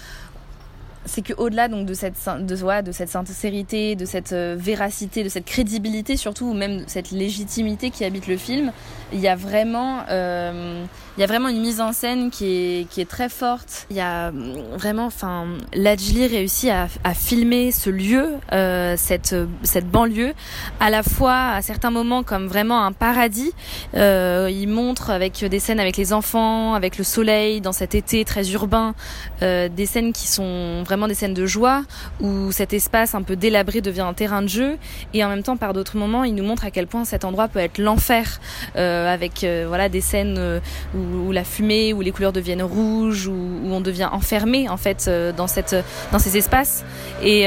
c'est 1.08 1.22
que 1.22 1.32
au-delà 1.36 1.68
donc 1.68 1.86
de 1.86 1.94
cette 1.94 2.14
de, 2.40 2.82
de 2.82 2.92
cette 2.92 3.08
sincérité, 3.08 3.96
de 3.96 4.04
cette 4.04 4.32
euh, 4.32 4.56
véracité, 4.58 5.24
de 5.24 5.28
cette 5.28 5.44
crédibilité 5.44 6.16
surtout, 6.16 6.46
ou 6.46 6.54
même 6.54 6.78
de 6.78 6.84
cette 6.86 7.10
légitimité 7.10 7.90
qui 7.90 8.04
habite 8.04 8.26
le 8.26 8.36
film, 8.36 8.72
il 9.12 9.20
y 9.20 9.28
a 9.28 9.36
vraiment 9.36 10.00
euh, 10.10 10.84
il 11.16 11.20
y 11.20 11.24
a 11.24 11.26
vraiment 11.26 11.48
une 11.48 11.60
mise 11.60 11.80
en 11.80 11.92
scène 11.92 12.30
qui 12.30 12.46
est 12.46 12.88
qui 12.90 13.00
est 13.00 13.08
très 13.08 13.28
forte. 13.28 13.86
Il 13.90 13.96
y 13.96 14.00
a 14.00 14.30
vraiment, 14.76 15.06
enfin, 15.06 15.46
Lajli 15.74 16.26
réussit 16.26 16.70
à, 16.70 17.14
filmer 17.14 17.72
ce 17.72 17.90
lieu, 17.90 18.34
euh, 18.52 18.94
cette 18.96 19.34
cette 19.62 19.90
banlieue, 19.90 20.34
à 20.78 20.90
la 20.90 21.02
fois 21.02 21.48
à 21.48 21.62
certains 21.62 21.90
moments 21.90 22.22
comme 22.22 22.46
vraiment 22.46 22.84
un 22.84 22.92
paradis. 22.92 23.52
Il 23.94 24.68
montre 24.68 25.10
avec 25.10 25.44
des 25.44 25.58
scènes 25.58 25.80
avec 25.80 25.96
les 25.96 26.12
enfants, 26.12 26.74
avec 26.74 26.98
le 26.98 27.04
soleil 27.04 27.60
dans 27.60 27.72
cet 27.72 27.94
été 27.94 28.24
très 28.24 28.50
urbain, 28.52 28.94
des 29.40 29.86
scènes 29.86 30.12
qui 30.12 30.28
sont 30.28 30.82
vraiment 30.84 30.97
des 31.06 31.14
scènes 31.14 31.34
de 31.34 31.46
joie 31.46 31.82
où 32.20 32.50
cet 32.52 32.72
espace 32.72 33.14
un 33.14 33.22
peu 33.22 33.36
délabré 33.36 33.80
devient 33.80 34.00
un 34.00 34.14
terrain 34.14 34.42
de 34.42 34.48
jeu 34.48 34.78
et 35.14 35.24
en 35.24 35.28
même 35.28 35.42
temps 35.42 35.56
par 35.56 35.72
d'autres 35.72 35.96
moments 35.96 36.24
il 36.24 36.34
nous 36.34 36.44
montre 36.44 36.64
à 36.64 36.70
quel 36.70 36.86
point 36.86 37.04
cet 37.04 37.24
endroit 37.24 37.48
peut 37.48 37.58
être 37.58 37.78
l'enfer 37.78 38.40
euh, 38.76 39.12
avec 39.12 39.44
euh, 39.44 39.64
voilà 39.68 39.88
des 39.88 40.00
scènes 40.00 40.36
euh, 40.38 40.60
où, 40.94 41.32
la 41.32 41.44
fumée 41.44 41.92
où 41.92 42.00
les 42.00 42.10
couleurs 42.10 42.32
deviennent 42.32 42.62
rouges 42.62 43.26
où, 43.26 43.34
on 43.70 43.80
devient 43.80 44.08
enfermé 44.10 44.68
en 44.68 44.76
fait 44.76 45.10
dans 45.36 45.46
cette 45.46 45.76
dans 46.10 46.18
ces 46.18 46.36
espaces. 46.36 46.84
Et, 47.22 47.42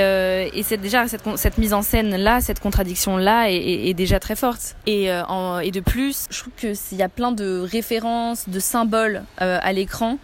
c'est 0.64 0.78
déjà 0.78 1.06
cette, 1.08 1.58
mise 1.58 1.74
en 1.74 1.82
scène 1.82 2.16
là 2.16 2.40
cette 2.42 2.60
contradiction 2.60 3.18
là 3.18 3.48
est, 3.50 3.94
déjà 3.94 4.20
très 4.20 4.36
forte. 4.36 4.76
Et, 4.86 5.06
et 5.06 5.72
de 5.72 5.80
plus 5.80 6.28
je 6.30 6.40
trouve 6.42 6.54
que 6.56 6.74
il 6.92 6.98
y 6.98 7.04
a 7.04 7.10
plein 7.10 7.32
de 7.32 7.60
références 7.60 8.48
de 8.48 8.60
symboles 8.60 9.24
à 9.38 9.74
l'écran 9.74 10.18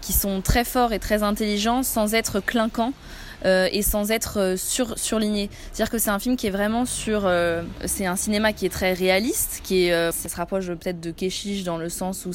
qui 0.00 0.12
sont 0.12 0.40
très 0.42 0.64
forts 0.64 0.92
et 0.92 0.98
très 0.98 1.22
intelligents 1.22 1.82
sans 1.82 2.14
être 2.14 2.40
clinquants 2.60 2.92
et 3.46 3.80
sans 3.80 4.10
être 4.10 4.56
sur, 4.58 4.98
surligné. 4.98 5.48
C'est-à-dire 5.72 5.90
que 5.90 5.96
c'est 5.96 6.10
un 6.10 6.18
film 6.18 6.36
qui 6.36 6.46
est 6.46 6.50
vraiment 6.50 6.84
sur... 6.84 7.26
c'est 7.86 8.04
un 8.04 8.16
cinéma 8.16 8.52
qui 8.52 8.66
est 8.66 8.70
très 8.70 8.92
réaliste, 8.92 9.62
qui 9.64 9.86
est, 9.86 10.12
ça 10.12 10.28
se 10.28 10.36
rapproche 10.36 10.66
peut-être 10.66 11.00
de 11.00 11.10
Keshish 11.10 11.64
dans 11.64 11.78
le 11.78 11.88
sens 11.88 12.26
où, 12.26 12.32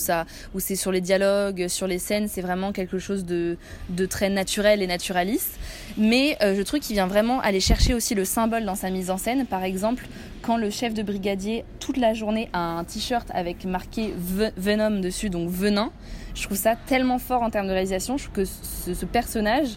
où 0.56 0.60
c'est 0.60 0.76
sur 0.76 0.92
les 0.92 1.02
dialogues, 1.02 1.68
sur 1.68 1.86
les 1.86 2.00
scènes, 2.00 2.28
c'est 2.28 2.42
vraiment 2.42 2.72
quelque 2.72 2.98
chose 2.98 3.24
de, 3.24 3.58
de 3.90 4.06
très 4.08 4.30
naturel 4.30 4.82
et 4.82 4.88
naturaliste. 4.88 5.60
Mais 5.96 6.40
je 6.42 6.62
trouve 6.64 6.80
qu'il 6.80 6.96
vient 6.96 7.06
vraiment 7.06 7.40
aller 7.40 7.60
chercher 7.60 7.94
aussi 7.94 8.16
le 8.16 8.26
symbole 8.26 8.66
dans 8.66 8.74
sa 8.74 8.90
mise 8.90 9.12
en 9.12 9.20
scène. 9.20 9.46
Par 9.46 9.64
exemple, 9.64 10.08
quand 10.42 10.58
le 10.58 10.70
chef 10.70 10.94
de 10.94 11.02
brigadier, 11.02 11.66
toute 11.80 11.98
la 11.98 12.14
journée, 12.14 12.50
a 12.54 12.60
un 12.60 12.84
t-shirt 12.84 13.28
avec 13.34 13.66
marqué 13.66 14.14
Venom 14.58 15.02
dessus, 15.02 15.30
donc 15.30 15.50
venin, 15.50 15.92
je 16.36 16.44
trouve 16.44 16.58
ça 16.58 16.76
tellement 16.76 17.18
fort 17.18 17.42
en 17.42 17.50
termes 17.50 17.68
de 17.68 17.72
réalisation. 17.72 18.18
Je 18.18 18.26
trouve 18.26 18.36
que 18.36 18.46
ce, 18.46 19.06
personnage 19.06 19.70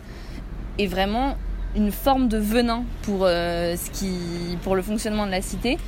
est 0.78 0.86
vraiment 0.86 1.36
une 1.76 1.92
forme 1.92 2.28
de 2.28 2.38
venin 2.38 2.84
pour, 3.02 3.20
euh, 3.22 3.76
ce 3.76 3.90
qui, 3.90 4.56
pour 4.62 4.74
le 4.74 4.82
fonctionnement 4.82 5.26
de 5.26 5.30
la 5.30 5.42
cité. 5.42 5.78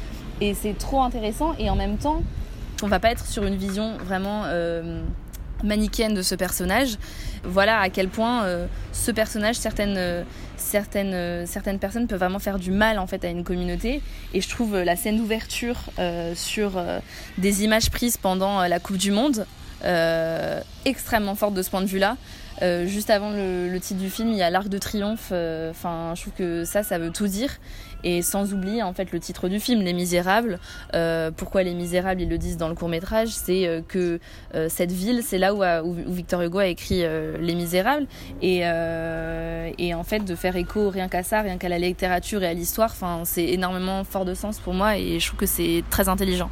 Et 0.41 0.55
c'est 0.55 0.77
trop 0.77 1.03
intéressant. 1.03 1.55
Et 1.59 1.71
en 1.71 1.77
même 1.77 1.97
temps, 1.97 2.23
on 2.83 2.87
va 2.87 2.99
pas 2.99 3.11
être 3.11 3.27
sur 3.27 3.45
une 3.45 3.57
vision 3.57 3.97
vraiment 3.99 4.43
euh, 4.47 5.03
manichéenne 5.65 6.15
de 6.15 6.23
ce 6.23 6.35
personnage. 6.35 6.97
Voilà 7.45 7.81
à 7.81 7.89
quel 7.91 8.09
point 8.09 8.45
euh, 8.45 8.67
ce 8.93 9.11
personnage, 9.11 9.57
certaines, 9.57 10.25
certaines, 10.57 11.47
certaines 11.47 11.79
personnes 11.79 12.07
peuvent 12.07 12.19
vraiment 12.19 12.39
faire 12.39 12.59
du 12.59 12.71
mal 12.71 12.99
en 12.99 13.07
fait 13.07 13.25
à 13.25 13.29
une 13.29 13.45
communauté. 13.45 14.03
Et 14.35 14.41
je 14.41 14.49
trouve 14.49 14.77
la 14.77 14.97
scène 14.97 15.19
d'ouverture 15.19 15.77
sur 16.35 16.83
des 17.39 17.65
images 17.65 17.91
prises 17.91 18.17
pendant 18.17 18.67
la 18.67 18.79
Coupe 18.79 18.99
du 18.99 19.11
Monde 19.11 19.47
extrêmement 20.85 21.35
forte 21.35 21.55
de 21.55 21.63
ce 21.63 21.71
point 21.71 21.83
de 21.83 21.87
vue-là. 21.87 22.17
Juste 22.61 23.11
avant 23.11 23.31
le, 23.31 23.79
titre 23.79 24.01
du 24.01 24.11
film, 24.11 24.31
il 24.31 24.37
y 24.37 24.43
a 24.43 24.51
l'Arc 24.51 24.69
de 24.69 24.79
Triomphe. 24.79 25.33
Enfin, 25.71 26.13
je 26.15 26.23
trouve 26.23 26.35
que 26.35 26.65
ça, 26.65 26.83
ça 26.83 26.99
veut 26.99 27.11
tout 27.11 27.27
dire. 27.27 27.59
Et 28.05 28.23
sans 28.23 28.53
oublier 28.55 28.83
en 28.83 28.93
fait 28.93 29.13
le 29.13 29.21
titre 29.21 29.49
du 29.49 29.61
film, 29.61 29.83
Les 29.83 29.93
Misérables. 29.93 30.59
Euh, 30.95 31.31
pourquoi 31.31 31.63
Les 31.63 31.75
Misérables, 31.75 32.23
ils 32.23 32.29
le 32.29 32.39
disent 32.39 32.57
dans 32.57 32.69
le 32.69 32.75
court 32.75 32.89
métrage, 32.89 33.29
c'est 33.29 33.67
euh, 33.67 33.83
que 33.87 34.21
euh, 34.55 34.69
cette 34.69 34.93
ville, 34.93 35.23
c'est 35.23 35.39
là 35.39 35.55
où, 35.55 35.95
Victor 36.07 36.43
Hugo 36.43 36.59
a 36.59 36.67
écrit 36.67 37.03
Les 37.41 37.55
Misérables. 37.55 38.07
Et, 38.43 38.65
en 38.65 40.05
fait, 40.05 40.21
de 40.21 40.35
faire 40.35 40.57
écho 40.57 40.89
rien 40.91 41.09
qu'à 41.09 41.23
ça, 41.23 41.43
rien 41.43 41.59
qu'à 41.59 41.69
la 41.69 41.79
littérature 41.79 42.43
et 42.43 42.47
à 42.47 42.55
l'histoire, 42.55 42.95
c'est 43.25 43.45
énormément 43.45 44.05
fort 44.05 44.25
de 44.25 44.35
sens 44.35 44.59
pour 44.59 44.75
moi 44.75 44.97
et 44.97 45.19
je 45.21 45.27
trouve 45.27 45.41
que 45.41 45.47
c'est 45.47 45.83
très 45.91 46.09
intelligent. 46.09 46.51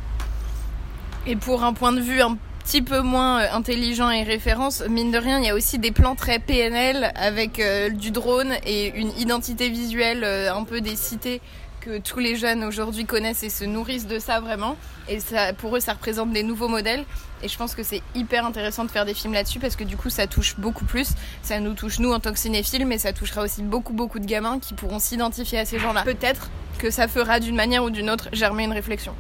Et 1.27 1.37
pour 1.37 1.65
un 1.65 1.73
point 1.73 1.93
de 1.93 2.01
vue 2.01 2.21
un 2.21 2.37
petit 2.69 2.83
peu 2.83 3.01
moins 3.01 3.51
intelligent 3.55 4.11
et 4.11 4.25
référence, 4.25 4.83
mine 4.91 5.11
de 5.11 5.17
rien, 5.17 5.39
il 5.39 5.47
y 5.47 5.49
a 5.49 5.55
aussi 5.55 5.79
des 5.79 5.91
plans 5.91 6.15
très 6.15 6.39
PNL 6.39 7.13
avec 7.15 7.63
du 7.95 8.11
drone 8.11 8.53
et 8.67 8.89
une 8.89 9.11
identité 9.19 9.71
visuelle 9.71 10.23
un 10.23 10.65
peu 10.65 10.83
des 10.83 10.95
cités 10.95 11.41
que 11.81 11.97
tous 11.97 12.19
les 12.19 12.37
jeunes 12.37 12.65
aujourd'hui 12.65 13.07
connaissent 13.07 13.43
et 13.43 13.49
se 13.49 13.65
nourrissent 13.65 14.07
de 14.07 14.19
ça 14.19 14.41
vraiment. 14.41 14.77
Et 15.09 15.19
ça, 15.19 15.55
pour 15.55 15.79
eux, 15.79 15.81
ça 15.81 15.95
représente 15.95 16.31
des 16.31 16.43
nouveaux 16.43 16.69
modèles. 16.69 17.07
Et 17.43 17.49
je 17.49 17.57
pense 17.57 17.75
que 17.75 17.83
c'est 17.83 18.03
hyper 18.15 18.45
intéressant 18.45 18.85
de 18.85 18.91
faire 18.91 19.07
des 19.07 19.15
films 19.15 19.33
là-dessus 19.33 19.61
parce 19.61 19.75
que 19.75 19.85
du 19.85 19.97
coup, 19.97 20.11
ça 20.11 20.27
touche 20.27 20.57
beaucoup 20.59 20.85
plus. 20.85 21.13
Ça 21.41 21.61
nous 21.61 21.73
touche 21.73 22.01
nous 22.01 22.13
en 22.13 22.21
tant 22.21 22.33
que 22.33 22.39
cinéphiles, 22.39 22.85
mais 22.85 22.99
ça 22.99 23.15
touchera 23.15 23.45
aussi 23.45 23.63
beaucoup, 23.63 23.95
beaucoup 23.95 24.19
de 24.19 24.27
gamins 24.27 24.59
qui 24.59 24.75
pourront 24.75 24.99
s'identifier 24.99 25.61
à 25.61 25.65
ces 25.65 25.79
gens-là. 25.79 26.03
Peut-être 26.03 26.51
que 26.79 26.91
ça 26.91 27.09
fera 27.09 27.41
d'une 27.41 27.57
manière 27.57 27.83
ou 27.83 27.89
d'une 27.89 28.11
autre 28.11 28.29
germer 28.35 28.65
une 28.65 28.75
réflexion. 28.75 29.15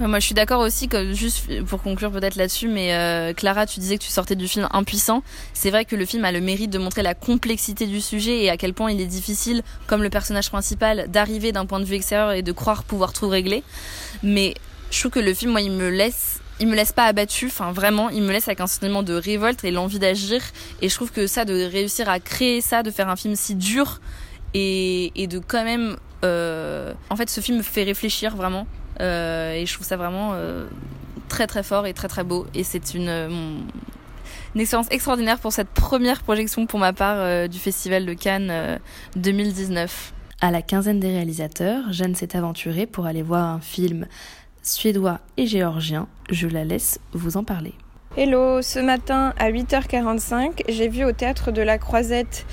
Moi, 0.00 0.20
je 0.20 0.26
suis 0.26 0.34
d'accord 0.34 0.60
aussi, 0.60 0.86
que, 0.86 1.12
juste 1.12 1.64
pour 1.64 1.82
conclure 1.82 2.12
peut-être 2.12 2.36
là-dessus, 2.36 2.68
mais 2.68 2.94
euh, 2.94 3.32
Clara, 3.32 3.66
tu 3.66 3.80
disais 3.80 3.98
que 3.98 4.04
tu 4.04 4.10
sortais 4.10 4.36
du 4.36 4.46
film 4.46 4.68
impuissant. 4.70 5.24
C'est 5.54 5.70
vrai 5.70 5.84
que 5.84 5.96
le 5.96 6.06
film 6.06 6.24
a 6.24 6.30
le 6.30 6.40
mérite 6.40 6.70
de 6.70 6.78
montrer 6.78 7.02
la 7.02 7.14
complexité 7.14 7.86
du 7.86 8.00
sujet 8.00 8.44
et 8.44 8.50
à 8.50 8.56
quel 8.56 8.74
point 8.74 8.92
il 8.92 9.00
est 9.00 9.06
difficile, 9.06 9.62
comme 9.88 10.04
le 10.04 10.08
personnage 10.08 10.50
principal, 10.50 11.06
d'arriver 11.08 11.50
d'un 11.50 11.66
point 11.66 11.80
de 11.80 11.84
vue 11.84 11.96
extérieur 11.96 12.30
et 12.30 12.42
de 12.42 12.52
croire 12.52 12.84
pouvoir 12.84 13.12
tout 13.12 13.26
régler. 13.28 13.64
Mais 14.22 14.54
je 14.92 15.00
trouve 15.00 15.10
que 15.10 15.20
le 15.20 15.34
film, 15.34 15.50
moi, 15.50 15.62
il 15.62 15.72
me 15.72 15.88
laisse 15.88 16.40
il 16.60 16.66
me 16.66 16.74
laisse 16.74 16.92
pas 16.92 17.04
abattu, 17.04 17.46
enfin 17.46 17.70
vraiment, 17.70 18.08
il 18.10 18.22
me 18.22 18.32
laisse 18.32 18.48
avec 18.48 18.60
un 18.60 18.66
sentiment 18.66 19.04
de 19.04 19.14
révolte 19.14 19.62
et 19.62 19.70
l'envie 19.70 19.98
d'agir. 19.98 20.42
Et 20.82 20.88
je 20.88 20.94
trouve 20.94 21.12
que 21.12 21.26
ça, 21.26 21.44
de 21.44 21.54
réussir 21.70 22.08
à 22.08 22.18
créer 22.18 22.60
ça, 22.60 22.82
de 22.82 22.90
faire 22.90 23.08
un 23.08 23.16
film 23.16 23.36
si 23.36 23.54
dur 23.54 24.00
et, 24.54 25.12
et 25.14 25.26
de 25.26 25.38
quand 25.38 25.62
même, 25.64 25.96
euh, 26.24 26.92
en 27.10 27.16
fait, 27.16 27.30
ce 27.30 27.40
film 27.40 27.58
me 27.58 27.62
fait 27.62 27.84
réfléchir 27.84 28.34
vraiment. 28.34 28.66
Euh, 29.00 29.52
et 29.52 29.66
je 29.66 29.74
trouve 29.74 29.86
ça 29.86 29.96
vraiment 29.96 30.32
euh, 30.34 30.66
très 31.28 31.46
très 31.46 31.62
fort 31.62 31.86
et 31.86 31.94
très 31.94 32.08
très 32.08 32.24
beau. 32.24 32.46
Et 32.54 32.64
c'est 32.64 32.94
une, 32.94 33.08
euh, 33.08 33.28
une 34.54 34.60
expérience 34.60 34.88
extraordinaire 34.90 35.38
pour 35.38 35.52
cette 35.52 35.68
première 35.68 36.22
projection 36.22 36.66
pour 36.66 36.78
ma 36.78 36.92
part 36.92 37.48
du 37.48 37.58
Festival 37.58 38.06
de 38.06 38.14
Cannes 38.14 38.78
2019. 39.16 40.12
À 40.40 40.50
la 40.50 40.62
quinzaine 40.62 41.00
des 41.00 41.08
réalisateurs, 41.08 41.92
Jeanne 41.92 42.14
s'est 42.14 42.36
aventurée 42.36 42.86
pour 42.86 43.06
aller 43.06 43.22
voir 43.22 43.44
un 43.44 43.60
film 43.60 44.06
suédois 44.62 45.20
et 45.36 45.46
géorgien. 45.46 46.06
Je 46.30 46.46
la 46.46 46.64
laisse 46.64 47.00
vous 47.12 47.36
en 47.36 47.44
parler. 47.44 47.74
Hello, 48.16 48.62
ce 48.62 48.78
matin 48.78 49.32
à 49.38 49.50
8h45, 49.50 50.62
j'ai 50.68 50.88
vu 50.88 51.04
au 51.04 51.12
théâtre 51.12 51.52
de 51.52 51.62
la 51.62 51.78
Croisette 51.78 52.46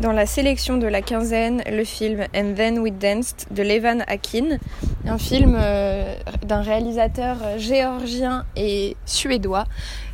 dans 0.00 0.12
la 0.12 0.24
sélection 0.24 0.78
de 0.78 0.86
la 0.86 1.02
quinzaine 1.02 1.62
le 1.70 1.84
film 1.84 2.22
And 2.34 2.54
Then 2.56 2.78
We 2.78 2.92
Danced 2.92 3.46
de 3.50 3.62
Levan 3.62 4.02
Akin, 4.06 4.58
un 5.06 5.18
film 5.18 5.56
euh, 5.60 6.14
d'un 6.46 6.62
réalisateur 6.62 7.36
géorgien 7.58 8.46
et 8.56 8.96
suédois 9.04 9.64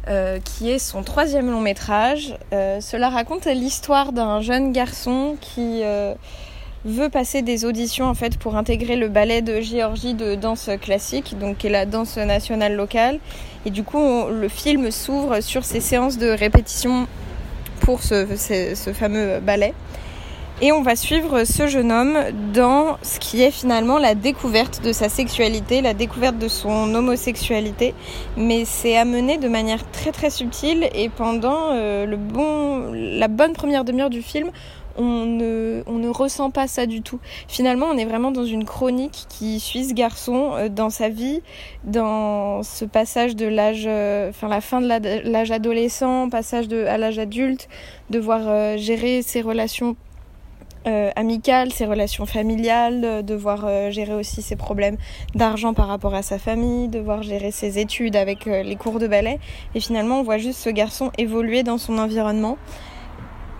euh, 0.08 0.40
qui 0.40 0.70
est 0.70 0.80
son 0.80 1.04
troisième 1.04 1.50
long 1.50 1.60
métrage. 1.60 2.36
Euh, 2.52 2.80
cela 2.80 3.10
raconte 3.10 3.46
l'histoire 3.46 4.12
d'un 4.12 4.40
jeune 4.40 4.72
garçon 4.72 5.36
qui 5.40 5.82
veut 6.84 7.08
passer 7.08 7.42
des 7.42 7.64
auditions 7.64 8.06
en 8.06 8.14
fait 8.14 8.38
pour 8.38 8.56
intégrer 8.56 8.96
le 8.96 9.08
ballet 9.08 9.42
de 9.42 9.60
Géorgie 9.60 10.14
de 10.14 10.34
danse 10.34 10.68
classique, 10.80 11.36
donc 11.38 11.58
qui 11.58 11.68
est 11.68 11.70
la 11.70 11.86
danse 11.86 12.16
nationale 12.16 12.74
locale. 12.74 13.20
Et 13.64 13.70
du 13.70 13.84
coup, 13.84 14.26
le 14.28 14.48
film 14.48 14.90
s'ouvre 14.90 15.40
sur 15.40 15.64
ces 15.64 15.80
séances 15.80 16.18
de 16.18 16.28
répétition 16.28 17.06
pour 17.86 18.02
ce, 18.02 18.26
fameux 18.92 19.38
ballet. 19.38 19.72
Et 20.60 20.72
on 20.72 20.82
va 20.82 20.96
suivre 20.96 21.44
ce 21.44 21.68
jeune 21.68 21.92
homme 21.92 22.18
dans 22.52 22.96
ce 23.02 23.20
qui 23.20 23.42
est 23.42 23.52
finalement 23.52 23.98
la 23.98 24.16
découverte 24.16 24.82
de 24.82 24.92
sa 24.92 25.08
sexualité, 25.08 25.82
la 25.82 25.94
découverte 25.94 26.36
de 26.36 26.48
son 26.48 26.92
homosexualité. 26.94 27.94
Mais 28.36 28.64
c'est 28.64 28.96
amené 28.96 29.38
de 29.38 29.48
manière 29.48 29.88
très 29.92 30.10
très 30.10 30.30
subtile 30.30 30.88
et 30.94 31.10
pendant 31.10 31.68
euh, 31.74 32.06
la 32.92 33.28
bonne 33.28 33.52
première 33.52 33.84
demi-heure 33.84 34.10
du 34.10 34.22
film, 34.22 34.50
on 34.98 35.26
ne, 35.26 36.08
ressent 36.08 36.50
pas 36.50 36.66
ça 36.66 36.86
du 36.86 37.02
tout. 37.02 37.18
Finalement, 37.48 37.86
on 37.86 37.96
est 37.96 38.04
vraiment 38.04 38.30
dans 38.30 38.44
une 38.44 38.64
chronique 38.64 39.26
qui 39.28 39.60
suit 39.60 39.84
ce 39.84 39.94
garçon 39.94 40.52
euh, 40.54 40.68
dans 40.68 40.90
sa 40.90 41.08
vie, 41.08 41.42
dans 41.84 42.62
ce 42.62 42.84
passage 42.84 43.36
de 43.36 43.46
l'âge, 43.46 43.84
euh, 43.86 44.30
enfin 44.30 44.48
la 44.48 44.60
fin 44.60 44.80
de 44.80 44.86
l'âge 45.28 45.50
adolescent, 45.50 46.28
passage 46.30 46.72
à 46.72 46.96
l'âge 46.98 47.18
adulte, 47.18 47.68
devoir 48.10 48.42
euh, 48.44 48.76
gérer 48.76 49.22
ses 49.22 49.40
relations 49.40 49.96
amicales, 51.16 51.72
ses 51.72 51.84
relations 51.84 52.26
familiales, 52.26 53.24
devoir 53.24 53.90
gérer 53.90 54.14
aussi 54.14 54.40
ses 54.40 54.54
problèmes 54.54 54.96
d'argent 55.34 55.74
par 55.74 55.88
rapport 55.88 56.14
à 56.14 56.22
sa 56.22 56.38
famille, 56.38 56.86
devoir 56.86 57.24
gérer 57.24 57.50
ses 57.50 57.80
études 57.80 58.14
avec 58.14 58.44
les 58.44 58.76
cours 58.76 59.00
de 59.00 59.08
ballet. 59.08 59.40
Et 59.74 59.80
finalement, 59.80 60.20
on 60.20 60.22
voit 60.22 60.38
juste 60.38 60.60
ce 60.60 60.70
garçon 60.70 61.10
évoluer 61.18 61.64
dans 61.64 61.78
son 61.78 61.98
environnement 61.98 62.56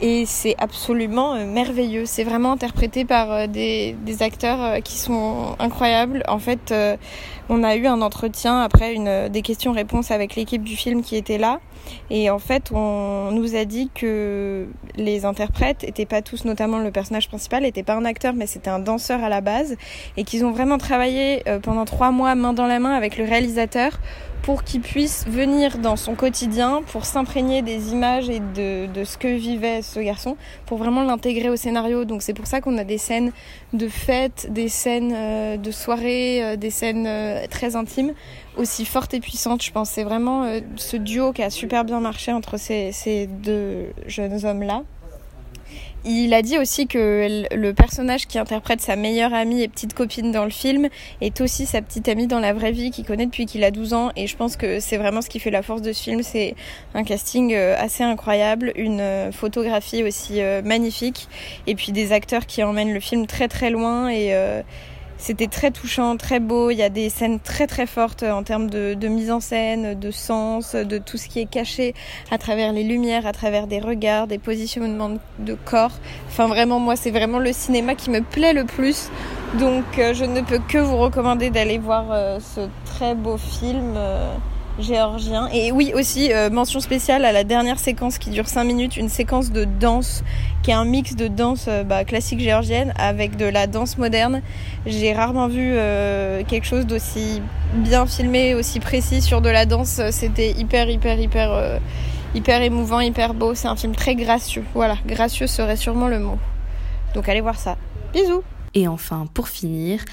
et 0.00 0.26
c'est 0.26 0.54
absolument 0.58 1.34
euh, 1.34 1.46
merveilleux. 1.46 2.04
C'est 2.06 2.24
vraiment 2.24 2.52
interprété 2.52 3.04
par 3.04 3.32
euh, 3.32 3.46
des, 3.46 3.96
acteurs 4.20 4.62
euh, 4.62 4.80
qui 4.80 4.98
sont 4.98 5.56
incroyables. 5.58 6.22
En 6.28 6.38
fait, 6.38 6.74
on 7.48 7.62
a 7.62 7.76
eu 7.76 7.86
un 7.86 8.02
entretien 8.02 8.60
après 8.60 8.94
une, 8.94 9.28
des 9.28 9.42
questions-réponses 9.42 10.10
avec 10.10 10.36
l'équipe 10.36 10.62
du 10.62 10.76
film 10.76 11.02
qui 11.02 11.16
était 11.16 11.38
là. 11.38 11.60
Et 12.10 12.30
en 12.30 12.38
fait, 12.38 12.70
on 12.72 13.30
nous 13.32 13.56
a 13.56 13.64
dit 13.64 13.90
que 13.94 14.66
les 14.96 15.24
interprètes 15.24 15.84
étaient 15.84 16.06
pas 16.06 16.22
tous, 16.22 16.44
notamment 16.44 16.78
le 16.78 16.90
personnage 16.90 17.28
principal, 17.28 17.62
n'était 17.62 17.82
pas 17.82 17.94
un 17.94 18.04
acteur, 18.04 18.34
mais 18.34 18.46
c'était 18.46 18.70
un 18.70 18.78
danseur 18.78 19.22
à 19.22 19.28
la 19.28 19.40
base. 19.40 19.76
Et 20.16 20.24
qu'ils 20.24 20.44
ont 20.44 20.52
vraiment 20.52 20.78
travaillé 20.78 21.42
pendant 21.62 21.84
trois 21.84 22.10
mois 22.10 22.34
main 22.34 22.52
dans 22.52 22.66
la 22.66 22.78
main 22.78 22.94
avec 22.94 23.16
le 23.18 23.24
réalisateur 23.24 23.98
pour 24.46 24.62
qu'il 24.62 24.80
puisse 24.80 25.26
venir 25.26 25.78
dans 25.78 25.96
son 25.96 26.14
quotidien, 26.14 26.82
pour 26.86 27.04
s'imprégner 27.04 27.62
des 27.62 27.90
images 27.90 28.28
et 28.28 28.38
de, 28.38 29.02
ce 29.02 29.18
que 29.18 29.26
vivait 29.26 29.82
ce 29.82 29.98
garçon, 29.98 30.36
pour 30.66 30.78
vraiment 30.78 31.02
l'intégrer 31.02 31.50
au 31.50 31.56
scénario. 31.56 32.04
Donc 32.04 32.22
c'est 32.22 32.32
pour 32.32 32.46
ça 32.46 32.60
qu'on 32.60 32.78
a 32.78 32.84
des 32.84 32.96
scènes 32.96 33.32
de 33.72 33.88
fête, 33.88 34.46
des 34.50 34.68
scènes 34.68 35.12
euh, 35.12 35.56
de 35.56 35.70
soirée, 35.72 36.44
euh, 36.44 36.54
des 36.54 36.70
scènes 36.70 37.08
euh, 37.08 37.44
très 37.50 37.74
intimes, 37.74 38.12
aussi 38.56 38.84
fortes 38.84 39.14
et 39.14 39.20
puissantes. 39.20 39.62
Je 39.62 39.72
pense 39.72 39.90
c'est 39.90 40.04
vraiment 40.04 40.50
ce 40.76 40.96
duo 40.96 41.32
qui 41.32 41.42
a 41.42 41.50
super 41.50 41.84
bien 41.84 42.00
marché 42.00 42.32
entre 42.32 42.56
ces, 42.58 42.92
ces 42.92 43.26
deux 43.26 43.86
jeunes 44.06 44.44
hommes-là. 44.44 44.82
Il 46.08 46.34
a 46.34 46.42
dit 46.42 46.56
aussi 46.56 46.86
que 46.86 47.42
le 47.52 47.74
personnage 47.74 48.28
qui 48.28 48.38
interprète 48.38 48.80
sa 48.80 48.94
meilleure 48.94 49.34
amie 49.34 49.62
et 49.62 49.66
petite 49.66 49.92
copine 49.92 50.30
dans 50.30 50.44
le 50.44 50.50
film 50.50 50.88
est 51.20 51.40
aussi 51.40 51.66
sa 51.66 51.82
petite 51.82 52.08
amie 52.08 52.28
dans 52.28 52.38
la 52.38 52.52
vraie 52.52 52.70
vie 52.70 52.92
qu'il 52.92 53.04
connaît 53.04 53.26
depuis 53.26 53.44
qu'il 53.44 53.64
a 53.64 53.72
12 53.72 53.92
ans 53.92 54.10
et 54.14 54.28
je 54.28 54.36
pense 54.36 54.56
que 54.56 54.78
c'est 54.78 54.98
vraiment 54.98 55.20
ce 55.20 55.28
qui 55.28 55.40
fait 55.40 55.50
la 55.50 55.62
force 55.62 55.82
de 55.82 55.92
ce 55.92 56.00
film. 56.00 56.22
C'est 56.22 56.54
un 56.94 57.02
casting 57.02 57.54
euh, 57.54 57.74
assez 57.76 58.04
incroyable, 58.04 58.72
une 58.76 59.00
euh, 59.00 59.32
photographie 59.32 60.04
aussi 60.04 60.40
euh, 60.40 60.62
magnifique 60.62 61.26
et 61.66 61.74
puis 61.74 61.90
des 61.90 62.12
acteurs 62.12 62.46
qui 62.46 62.62
emmènent 62.62 62.94
le 62.94 63.00
film 63.00 63.26
très 63.26 63.48
très 63.48 63.70
loin 63.70 64.08
et 64.08 64.32
c'était 65.18 65.46
très 65.46 65.70
touchant, 65.70 66.16
très 66.16 66.40
beau. 66.40 66.70
Il 66.70 66.76
y 66.76 66.82
a 66.82 66.88
des 66.88 67.08
scènes 67.08 67.40
très 67.40 67.66
très 67.66 67.86
fortes 67.86 68.22
en 68.22 68.42
termes 68.42 68.68
de, 68.68 69.08
mise 69.08 69.30
en 69.30 69.40
scène, 69.40 69.98
de 69.98 70.10
sens, 70.10 70.74
de 70.74 70.98
tout 70.98 71.16
ce 71.16 71.28
qui 71.28 71.40
est 71.40 71.50
caché 71.50 71.94
à 72.30 72.38
travers 72.38 72.72
les 72.72 72.82
lumières, 72.84 73.26
à 73.26 73.32
travers 73.32 73.66
des 73.66 73.80
regards, 73.80 74.26
des 74.26 74.38
positionnements 74.38 75.16
de 75.38 75.54
corps. 75.54 75.98
Enfin 76.28 76.46
vraiment, 76.46 76.78
moi, 76.78 76.96
c'est 76.96 77.10
vraiment 77.10 77.38
le 77.38 77.52
cinéma 77.52 77.94
qui 77.94 78.10
me 78.10 78.20
plaît 78.20 78.52
le 78.52 78.64
plus. 78.64 79.10
Donc 79.58 79.98
euh, 79.98 80.12
je 80.12 80.24
ne 80.24 80.40
peux 80.40 80.58
que 80.58 80.78
vous 80.78 80.96
recommander 80.96 81.50
d'aller 81.50 81.78
voir 81.78 82.06
euh, 82.10 82.38
ce 82.40 82.68
très 82.84 83.14
beau 83.14 83.36
film. 83.36 83.94
Euh, 83.96 84.34
géorgien. 84.78 85.48
Et 85.52 85.72
oui, 85.72 85.92
aussi, 85.94 86.32
euh, 86.32 86.50
mention 86.50 86.80
spéciale 86.80 87.24
à 87.24 87.32
la 87.32 87.44
dernière 87.44 87.78
séquence 87.78 88.18
qui 88.18 88.30
dure 88.30 88.46
5 88.46 88.64
minutes, 88.64 88.96
une 88.96 89.08
séquence 89.08 89.50
de 89.50 89.64
danse 89.64 90.22
qui 90.62 90.70
est 90.70 90.74
un 90.74 90.84
mix 90.84 91.14
de 91.14 91.28
danse 91.28 91.66
euh, 91.68 91.84
bah, 91.84 92.04
classique 92.04 92.40
géorgienne 92.40 92.92
avec 92.96 93.36
de 93.36 93.46
la 93.46 93.66
danse 93.66 93.98
moderne. 93.98 94.42
J'ai 94.86 95.12
rarement 95.12 95.48
vu 95.48 95.72
euh, 95.74 96.42
quelque 96.46 96.66
chose 96.66 96.86
d'aussi 96.86 97.40
bien 97.74 98.06
filmé, 98.06 98.54
aussi 98.54 98.80
précis 98.80 99.22
sur 99.22 99.40
de 99.40 99.48
la 99.48 99.66
danse. 99.66 100.00
C'était 100.10 100.52
hyper, 100.52 100.88
hyper, 100.90 101.18
hyper, 101.18 101.80
hyper 102.34 102.62
émouvant, 102.62 103.00
hyper 103.00 103.34
beau. 103.34 103.54
C'est 103.54 103.68
un 103.68 103.76
film 103.76 103.94
très 103.94 104.14
gracieux. 104.14 104.64
Voilà, 104.74 104.96
gracieux 105.06 105.46
serait 105.46 105.76
sûrement 105.76 106.08
le 106.08 106.18
mot. 106.18 106.38
Donc 107.14 107.28
allez 107.28 107.40
voir 107.40 107.58
ça. 107.58 107.76
Bisous 108.12 108.42
Et 108.74 108.88
enfin, 108.88 109.26
pour 109.32 109.48
finir, 109.48 110.04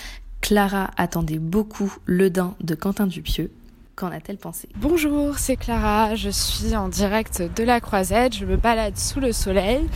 Clara 0.42 0.92
attendait 0.98 1.40
beaucoup 1.40 1.94
Le 2.06 2.30
Dain 2.30 2.56
de 2.62 2.76
Quentin 2.76 3.08
Dupieux 3.08 3.52
Qu'en 3.96 4.08
a-t-elle 4.08 4.38
pensé? 4.38 4.68
Bonjour, 4.76 5.38
c'est 5.38 5.56
Clara, 5.56 6.16
je 6.16 6.32
suis 6.32 6.76
en 6.76 6.88
direct 6.88 7.44
de 7.56 7.64
la 7.64 7.80
Croisette, 7.80 8.36
je 8.36 8.44
me 8.44 8.58
balade 8.58 8.98
sous 8.98 9.20
le 9.20 9.32
soleil 9.32 9.88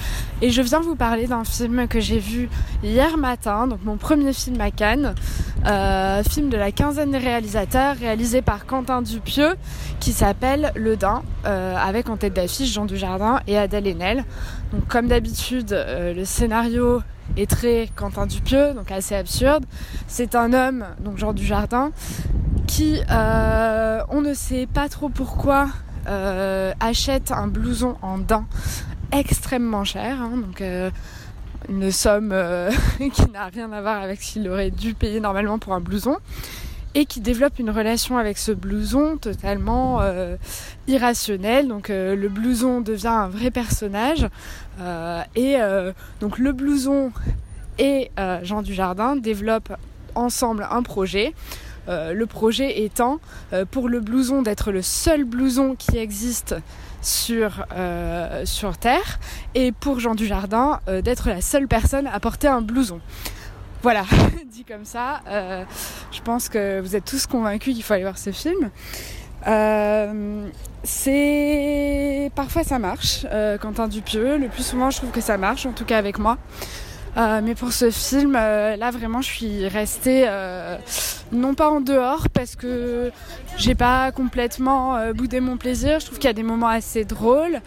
et 0.43 0.51
je 0.51 0.61
viens 0.61 0.81
vous 0.81 0.95
parler 0.95 1.25
d'un 1.25 1.43
film 1.43 1.87
que 1.87 1.99
j'ai 1.99 2.19
vu 2.19 2.47
hier 2.83 3.17
matin, 3.17 3.65
donc 3.65 3.79
mon 3.83 3.97
premier 3.97 4.33
film 4.33 4.61
à 4.61 4.69
Cannes, 4.69 5.15
euh, 5.65 6.21
film 6.21 6.49
de 6.49 6.57
la 6.57 6.71
quinzaine 6.71 7.09
des 7.09 7.17
réalisateurs 7.17 7.95
réalisé 7.95 8.43
par 8.43 8.67
Quentin 8.67 9.01
Dupieux 9.01 9.55
qui 9.99 10.13
s'appelle 10.13 10.71
Le 10.75 10.95
Dain, 10.95 11.23
euh, 11.47 11.75
avec 11.75 12.07
en 12.09 12.17
tête 12.17 12.33
d'affiche 12.33 12.71
Jean 12.71 12.85
Dujardin 12.85 13.39
et 13.47 13.57
Adèle 13.57 13.87
Haenel. 13.87 14.25
Donc 14.73 14.87
comme 14.87 15.07
d'habitude, 15.07 15.73
euh, 15.73 16.13
le 16.13 16.23
scénario 16.23 17.01
est 17.35 17.49
très 17.49 17.89
Quentin 17.95 18.27
Dupieux, 18.27 18.75
donc 18.75 18.91
assez 18.91 19.15
absurde. 19.15 19.65
C'est 20.07 20.35
un 20.35 20.53
homme, 20.53 20.85
donc 20.99 21.17
Jean 21.17 21.33
Dujardin, 21.33 21.91
qui, 22.77 23.01
euh, 23.09 24.03
on 24.09 24.21
ne 24.21 24.35
sait 24.35 24.67
pas 24.71 24.87
trop 24.87 25.09
pourquoi, 25.09 25.67
euh, 26.07 26.73
achète 26.79 27.31
un 27.31 27.47
blouson 27.47 27.95
en 28.03 28.19
daim 28.19 28.45
extrêmement 29.11 29.83
cher, 29.83 30.21
hein, 30.21 30.37
donc 30.37 30.61
euh, 30.61 30.91
une 31.69 31.89
somme 31.89 32.35
qui 33.13 33.31
n'a 33.31 33.45
rien 33.45 33.71
à 33.71 33.81
voir 33.81 34.03
avec 34.03 34.21
ce 34.21 34.33
qu'il 34.33 34.47
aurait 34.47 34.69
dû 34.69 34.93
payer 34.93 35.19
normalement 35.19 35.57
pour 35.57 35.73
un 35.73 35.79
blouson 35.79 36.17
et 36.93 37.05
qui 37.05 37.19
développe 37.19 37.57
une 37.57 37.71
relation 37.71 38.19
avec 38.19 38.37
ce 38.37 38.51
blouson 38.51 39.17
totalement 39.17 39.99
irrationnelle. 40.87 41.67
Donc 41.67 41.89
le 41.89 42.27
blouson 42.27 42.81
devient 42.81 43.07
un 43.07 43.27
vrai 43.27 43.49
personnage 43.49 44.27
et 45.35 45.57
donc 46.21 46.37
le 46.37 46.51
blouson 46.51 47.11
et 47.79 48.11
Jean 48.43 48.61
Dujardin 48.61 49.15
développent 49.15 49.73
ensemble 50.15 50.67
un 50.69 50.81
projet 50.83 51.33
euh, 51.89 52.13
le 52.13 52.25
projet 52.25 52.81
étant 52.81 53.19
euh, 53.53 53.65
pour 53.65 53.87
le 53.89 53.99
blouson 53.99 54.41
d'être 54.41 54.71
le 54.71 54.81
seul 54.81 55.23
blouson 55.23 55.75
qui 55.75 55.97
existe 55.97 56.55
sur, 57.01 57.65
euh, 57.75 58.45
sur 58.45 58.77
Terre 58.77 59.19
et 59.55 59.71
pour 59.71 59.99
Jean 59.99 60.15
Dujardin 60.15 60.79
d'être 61.03 61.29
la 61.29 61.41
seule 61.41 61.67
personne 61.67 62.07
à 62.07 62.19
porter 62.19 62.47
un 62.47 62.61
blouson. 62.61 62.99
Voilà, 63.83 64.03
dit 64.51 64.65
comme 64.65 64.85
ça, 64.85 65.21
je 66.11 66.21
pense 66.21 66.49
que 66.49 66.81
vous 66.81 66.95
êtes 66.95 67.05
tous 67.05 67.27
convaincus 67.27 67.75
qu'il 67.75 67.83
faut 67.83 67.93
aller 67.93 68.03
voir 68.03 68.17
ce 68.17 68.31
film. 68.31 68.71
c'est 70.83 72.31
parfois 72.35 72.63
ça 72.63 72.79
marche, 72.79 73.25
Quentin 73.61 73.87
Dupieux. 73.87 74.37
Le 74.37 74.47
plus 74.49 74.65
souvent, 74.65 74.89
je 74.89 74.97
trouve 74.97 75.11
que 75.11 75.21
ça 75.21 75.37
marche, 75.37 75.65
en 75.65 75.71
tout 75.71 75.85
cas 75.85 75.97
avec 75.97 76.17
moi. 76.17 76.37
Euh, 77.17 77.41
mais 77.43 77.55
pour 77.55 77.73
ce 77.73 77.89
film, 77.89 78.35
euh, 78.35 78.75
là 78.75 78.91
vraiment, 78.91 79.21
je 79.21 79.27
suis 79.27 79.67
restée 79.67 80.25
euh, 80.27 80.77
non 81.31 81.55
pas 81.55 81.69
en 81.69 81.81
dehors 81.81 82.29
parce 82.29 82.55
que 82.55 83.11
j'ai 83.57 83.73
pas 83.73 84.11
complètement 84.11 85.11
boudé 85.13 85.39
mon 85.39 85.57
plaisir. 85.57 85.99
Je 85.99 86.05
trouve 86.05 86.19
qu'il 86.19 86.27
y 86.27 86.31
a 86.31 86.33
des 86.33 86.43
moments 86.43 86.67
assez 86.67 87.05
drôles, 87.05 87.59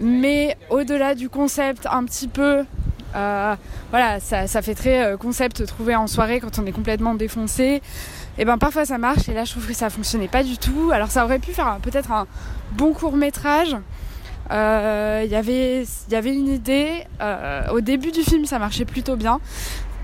mais 0.00 0.56
au-delà 0.70 1.14
du 1.14 1.28
concept, 1.28 1.86
un 1.90 2.04
petit 2.04 2.28
peu. 2.28 2.64
voilà, 3.12 4.18
ça, 4.20 4.48
ça, 4.48 4.62
fait 4.62 4.74
très 4.74 5.14
concept 5.18 5.64
trouvé 5.66 5.94
en 5.94 6.08
soirée 6.08 6.40
quand 6.40 6.58
on 6.58 6.66
est 6.66 6.72
complètement 6.72 7.14
défoncé. 7.14 7.82
Et 8.36 8.44
ben 8.44 8.58
parfois 8.58 8.84
ça 8.84 8.98
marche 8.98 9.28
et 9.28 9.32
là 9.32 9.44
je 9.44 9.52
trouve 9.52 9.64
que 9.64 9.74
ça 9.74 9.90
fonctionnait 9.90 10.26
pas 10.26 10.42
du 10.42 10.58
tout. 10.58 10.90
Alors 10.92 11.08
ça 11.08 11.24
aurait 11.24 11.38
pu 11.38 11.52
faire 11.52 11.78
peut-être 11.80 12.10
un 12.10 12.26
bon 12.72 12.92
court 12.92 13.16
métrage, 13.16 13.76
euh, 14.50 15.22
y 15.24 15.28
il 15.28 16.12
y 16.12 16.16
avait 16.16 16.34
une 16.34 16.48
idée. 16.48 17.04
Euh, 17.20 17.68
au 17.72 17.80
début 17.80 18.12
du 18.12 18.22
film, 18.22 18.44
ça 18.44 18.58
marchait 18.58 18.84
plutôt 18.84 19.16
bien. 19.16 19.40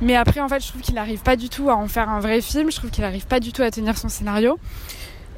Mais 0.01 0.17
après, 0.17 0.41
en 0.41 0.49
fait, 0.49 0.63
je 0.63 0.69
trouve 0.69 0.81
qu'il 0.81 0.95
n'arrive 0.95 1.21
pas 1.21 1.37
du 1.37 1.49
tout 1.49 1.69
à 1.71 1.77
en 1.77 1.87
faire 1.87 2.09
un 2.09 2.21
vrai 2.21 2.41
film. 2.41 2.71
Je 2.71 2.77
trouve 2.77 2.91
qu'il 2.91 3.05
n'arrive 3.05 3.27
pas 3.27 3.41
du 3.41 3.53
tout 3.53 3.63
à 3.63 3.71
tenir 3.71 3.99
son 3.99 4.09
scénario. 4.09 4.59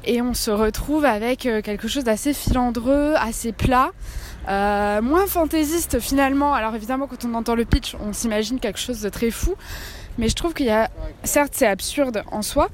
Et 0.05 0.21
on 0.21 0.33
se 0.33 0.51
retrouve 0.51 1.05
avec 1.05 1.45
euh, 1.45 1.61
quelque 1.61 1.87
chose 1.87 2.03
d'assez 2.03 2.33
filandreux, 2.33 3.13
assez 3.17 3.51
plat. 3.51 3.91
Euh, 4.49 5.01
moins 5.01 5.27
fantaisiste 5.27 5.99
finalement. 5.99 6.53
Alors 6.53 6.75
évidemment, 6.75 7.07
quand 7.07 7.23
on 7.25 7.33
entend 7.33 7.55
le 7.55 7.65
pitch, 7.65 7.95
on 8.01 8.11
s'imagine 8.11 8.59
quelque 8.59 8.79
chose 8.79 9.01
de 9.01 9.09
très 9.09 9.31
fou. 9.31 9.55
Mais 10.17 10.27
je 10.27 10.35
trouve 10.35 10.53
qu'il 10.53 10.65
y 10.65 10.71
a, 10.71 10.89
certes, 11.23 11.53
c'est 11.55 11.67
absurde 11.67 12.23
en 12.31 12.41
soi, 12.41 12.69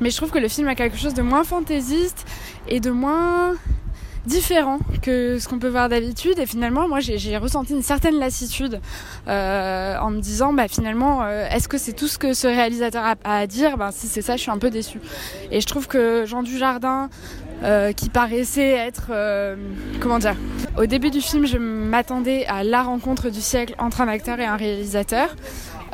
mais 0.00 0.10
je 0.10 0.16
trouve 0.16 0.30
que 0.30 0.38
le 0.38 0.48
film 0.48 0.68
a 0.68 0.74
quelque 0.74 0.96
chose 0.96 1.12
de 1.12 1.22
moins 1.22 1.44
fantaisiste 1.44 2.24
et 2.68 2.80
de 2.80 2.90
moins 2.90 3.54
différent 4.26 4.78
que 5.02 5.38
ce 5.38 5.48
qu'on 5.48 5.58
peut 5.58 5.68
voir 5.68 5.88
d'habitude. 5.88 6.38
Et 6.38 6.46
finalement 6.46 6.88
moi 6.88 7.00
j'ai 7.00 7.36
ressenti 7.36 7.72
une 7.72 7.82
certaine 7.82 8.18
lassitude 8.18 8.80
euh, 9.28 9.96
en 9.98 10.10
me 10.10 10.20
disant 10.20 10.52
bah 10.52 10.68
finalement 10.68 11.22
euh, 11.22 11.48
est-ce 11.50 11.68
que 11.68 11.78
c'est 11.78 11.92
tout 11.92 12.08
ce 12.08 12.18
que 12.18 12.34
ce 12.34 12.46
réalisateur 12.46 13.04
a, 13.04 13.14
à 13.24 13.46
dire? 13.46 13.76
Ben 13.76 13.90
si 13.90 14.06
c'est 14.06 14.22
ça 14.22 14.36
je 14.36 14.42
suis 14.42 14.50
un 14.50 14.58
peu 14.58 14.70
déçue. 14.70 15.00
Et 15.50 15.60
je 15.60 15.66
trouve 15.66 15.86
que 15.86 16.24
Jean 16.26 16.42
Dujardin 16.42 17.10
euh, 17.62 17.92
qui 17.92 18.08
paraissait 18.08 18.72
être 18.72 19.08
euh, 19.10 19.56
comment 20.00 20.18
dire? 20.18 20.36
Au 20.76 20.86
début 20.86 21.10
du 21.10 21.20
film 21.20 21.46
je 21.46 21.58
m'attendais 21.58 22.46
à 22.46 22.64
la 22.64 22.82
rencontre 22.82 23.30
du 23.30 23.40
siècle 23.40 23.74
entre 23.78 24.00
un 24.00 24.08
acteur 24.08 24.40
et 24.40 24.44
un 24.44 24.56
réalisateur 24.56 25.34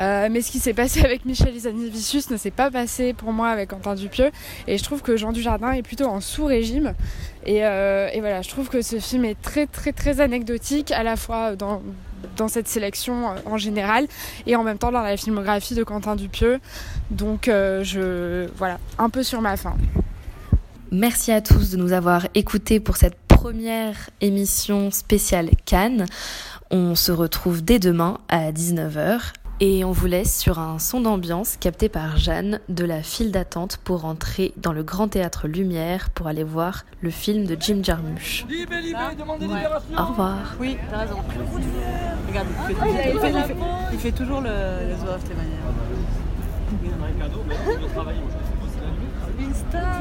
euh, 0.01 0.29
mais 0.31 0.41
ce 0.41 0.51
qui 0.51 0.59
s'est 0.59 0.75
passé 0.75 1.05
avec 1.05 1.25
Michel 1.25 1.55
Isani-Vicius 1.55 2.31
ne 2.31 2.37
s'est 2.37 2.51
pas 2.51 2.71
passé 2.71 3.13
pour 3.13 3.33
moi 3.33 3.49
avec 3.49 3.71
Quentin 3.71 3.95
Dupieux. 3.95 4.31
Et 4.67 4.79
je 4.79 4.85
trouve 4.85 5.03
que 5.03 5.17
Jean 5.17 5.33
Dujardin 5.33 5.73
est 5.73 5.83
plutôt 5.83 6.07
en 6.07 6.21
sous-régime. 6.21 6.95
Et, 7.47 7.65
euh, 7.65 8.09
voilà, 8.19 8.43
je 8.43 8.49
trouve 8.49 8.69
que 8.69 8.83
ce 8.83 8.99
film 8.99 9.25
est 9.25 9.41
très 9.41 9.67
très 9.67 9.93
très 9.93 10.21
anecdotique, 10.21 10.93
à 10.93 11.03
la 11.03 11.17
fois 11.17 11.57
dans, 11.57 11.83
dans 12.37 12.49
cette 12.49 12.69
sélection 12.69 13.31
euh, 13.31 13.35
en 13.47 13.57
général 13.57 14.07
et 14.47 14.57
en 14.57 14.63
même 14.63 14.79
temps 14.79 14.93
dans 14.93 15.03
la 15.03 15.17
filmographie 15.17 15.75
de 15.75 15.85
Quentin 15.85 16.17
Dupieux. 16.17 16.61
Donc 17.11 17.47
je 17.47 18.49
voilà, 18.57 18.79
un 18.99 19.11
peu 19.11 19.23
sur 19.23 19.41
ma 19.41 19.57
fin. 19.57 19.75
Merci 20.93 21.31
à 21.31 21.41
tous 21.41 21.71
de 21.71 21.77
nous 21.77 21.93
avoir 21.93 22.27
écoutés 22.35 22.81
pour 22.81 22.97
cette 22.97 23.17
première 23.29 24.11
émission 24.21 24.91
spéciale 24.91 25.51
Cannes. 25.65 26.07
On 26.71 26.95
se 26.95 27.13
retrouve 27.13 27.65
dès 27.65 27.79
demain 27.79 28.19
à 28.29 28.53
19h 28.53 29.33
et 29.61 29.85
on 29.85 29.93
vous 29.93 30.07
laisse 30.07 30.39
sur 30.39 30.59
un 30.59 30.79
son 30.79 31.03
d'ambiance 31.03 31.59
capté 31.59 31.91
par 31.91 32.17
Jeanne 32.17 32.61
de 32.71 32.85
la 32.85 33.03
file 33.03 33.31
d'attente 33.31 33.77
pour 33.77 34.07
entrer 34.07 34.55
dans 34.57 34.73
le 34.73 34.83
Grand 34.83 35.09
Théâtre 35.09 35.49
Lumière 35.49 36.09
pour 36.11 36.27
aller 36.27 36.45
voir 36.45 36.85
le 37.03 37.11
film 37.11 37.45
de 37.45 37.57
Jim 37.61 37.81
Jarmusch. 37.83 38.47
Au 39.99 40.05
revoir. 40.05 40.57
Oui, 40.59 40.79
t'as 40.91 40.99
raison. 41.01 41.17
Regarde, 42.29 42.49
il 42.69 42.77
fait, 42.77 43.13
il 43.13 43.21
fait, 43.21 43.57
il 43.93 43.99
fait, 43.99 44.13
toujours 44.13 44.41
le, 44.41 44.49
le 44.49 44.95
les 45.29 45.35
manières. 45.35 45.61
Une 49.39 49.55
star 49.55 50.01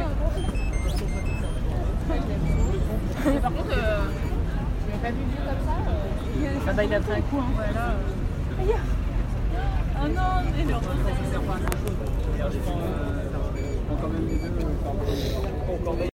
Par 3.42 3.52
contre, 3.52 3.70
euh, 3.72 4.00
pas 5.02 5.12
vu 5.12 5.18
le 5.22 5.38
comme 5.38 5.66
ça 5.66 5.76
euh... 5.90 6.60
Ah 6.68 6.74
bah 6.74 6.84
il 6.84 6.94
a 6.94 7.00
pris 7.00 7.12
un 7.12 7.22
coup, 7.22 7.38
hein. 7.40 7.46
Voilà. 7.56 7.96
Oh 10.02 10.08
non, 10.08 10.42
mais 10.56 10.64
non. 10.64 10.80
Ça 10.82 12.50
je 12.50 12.58
prends 12.60 13.98
quand 14.02 14.08
même 14.08 14.28
les 14.28 14.38
deux. 14.38 14.50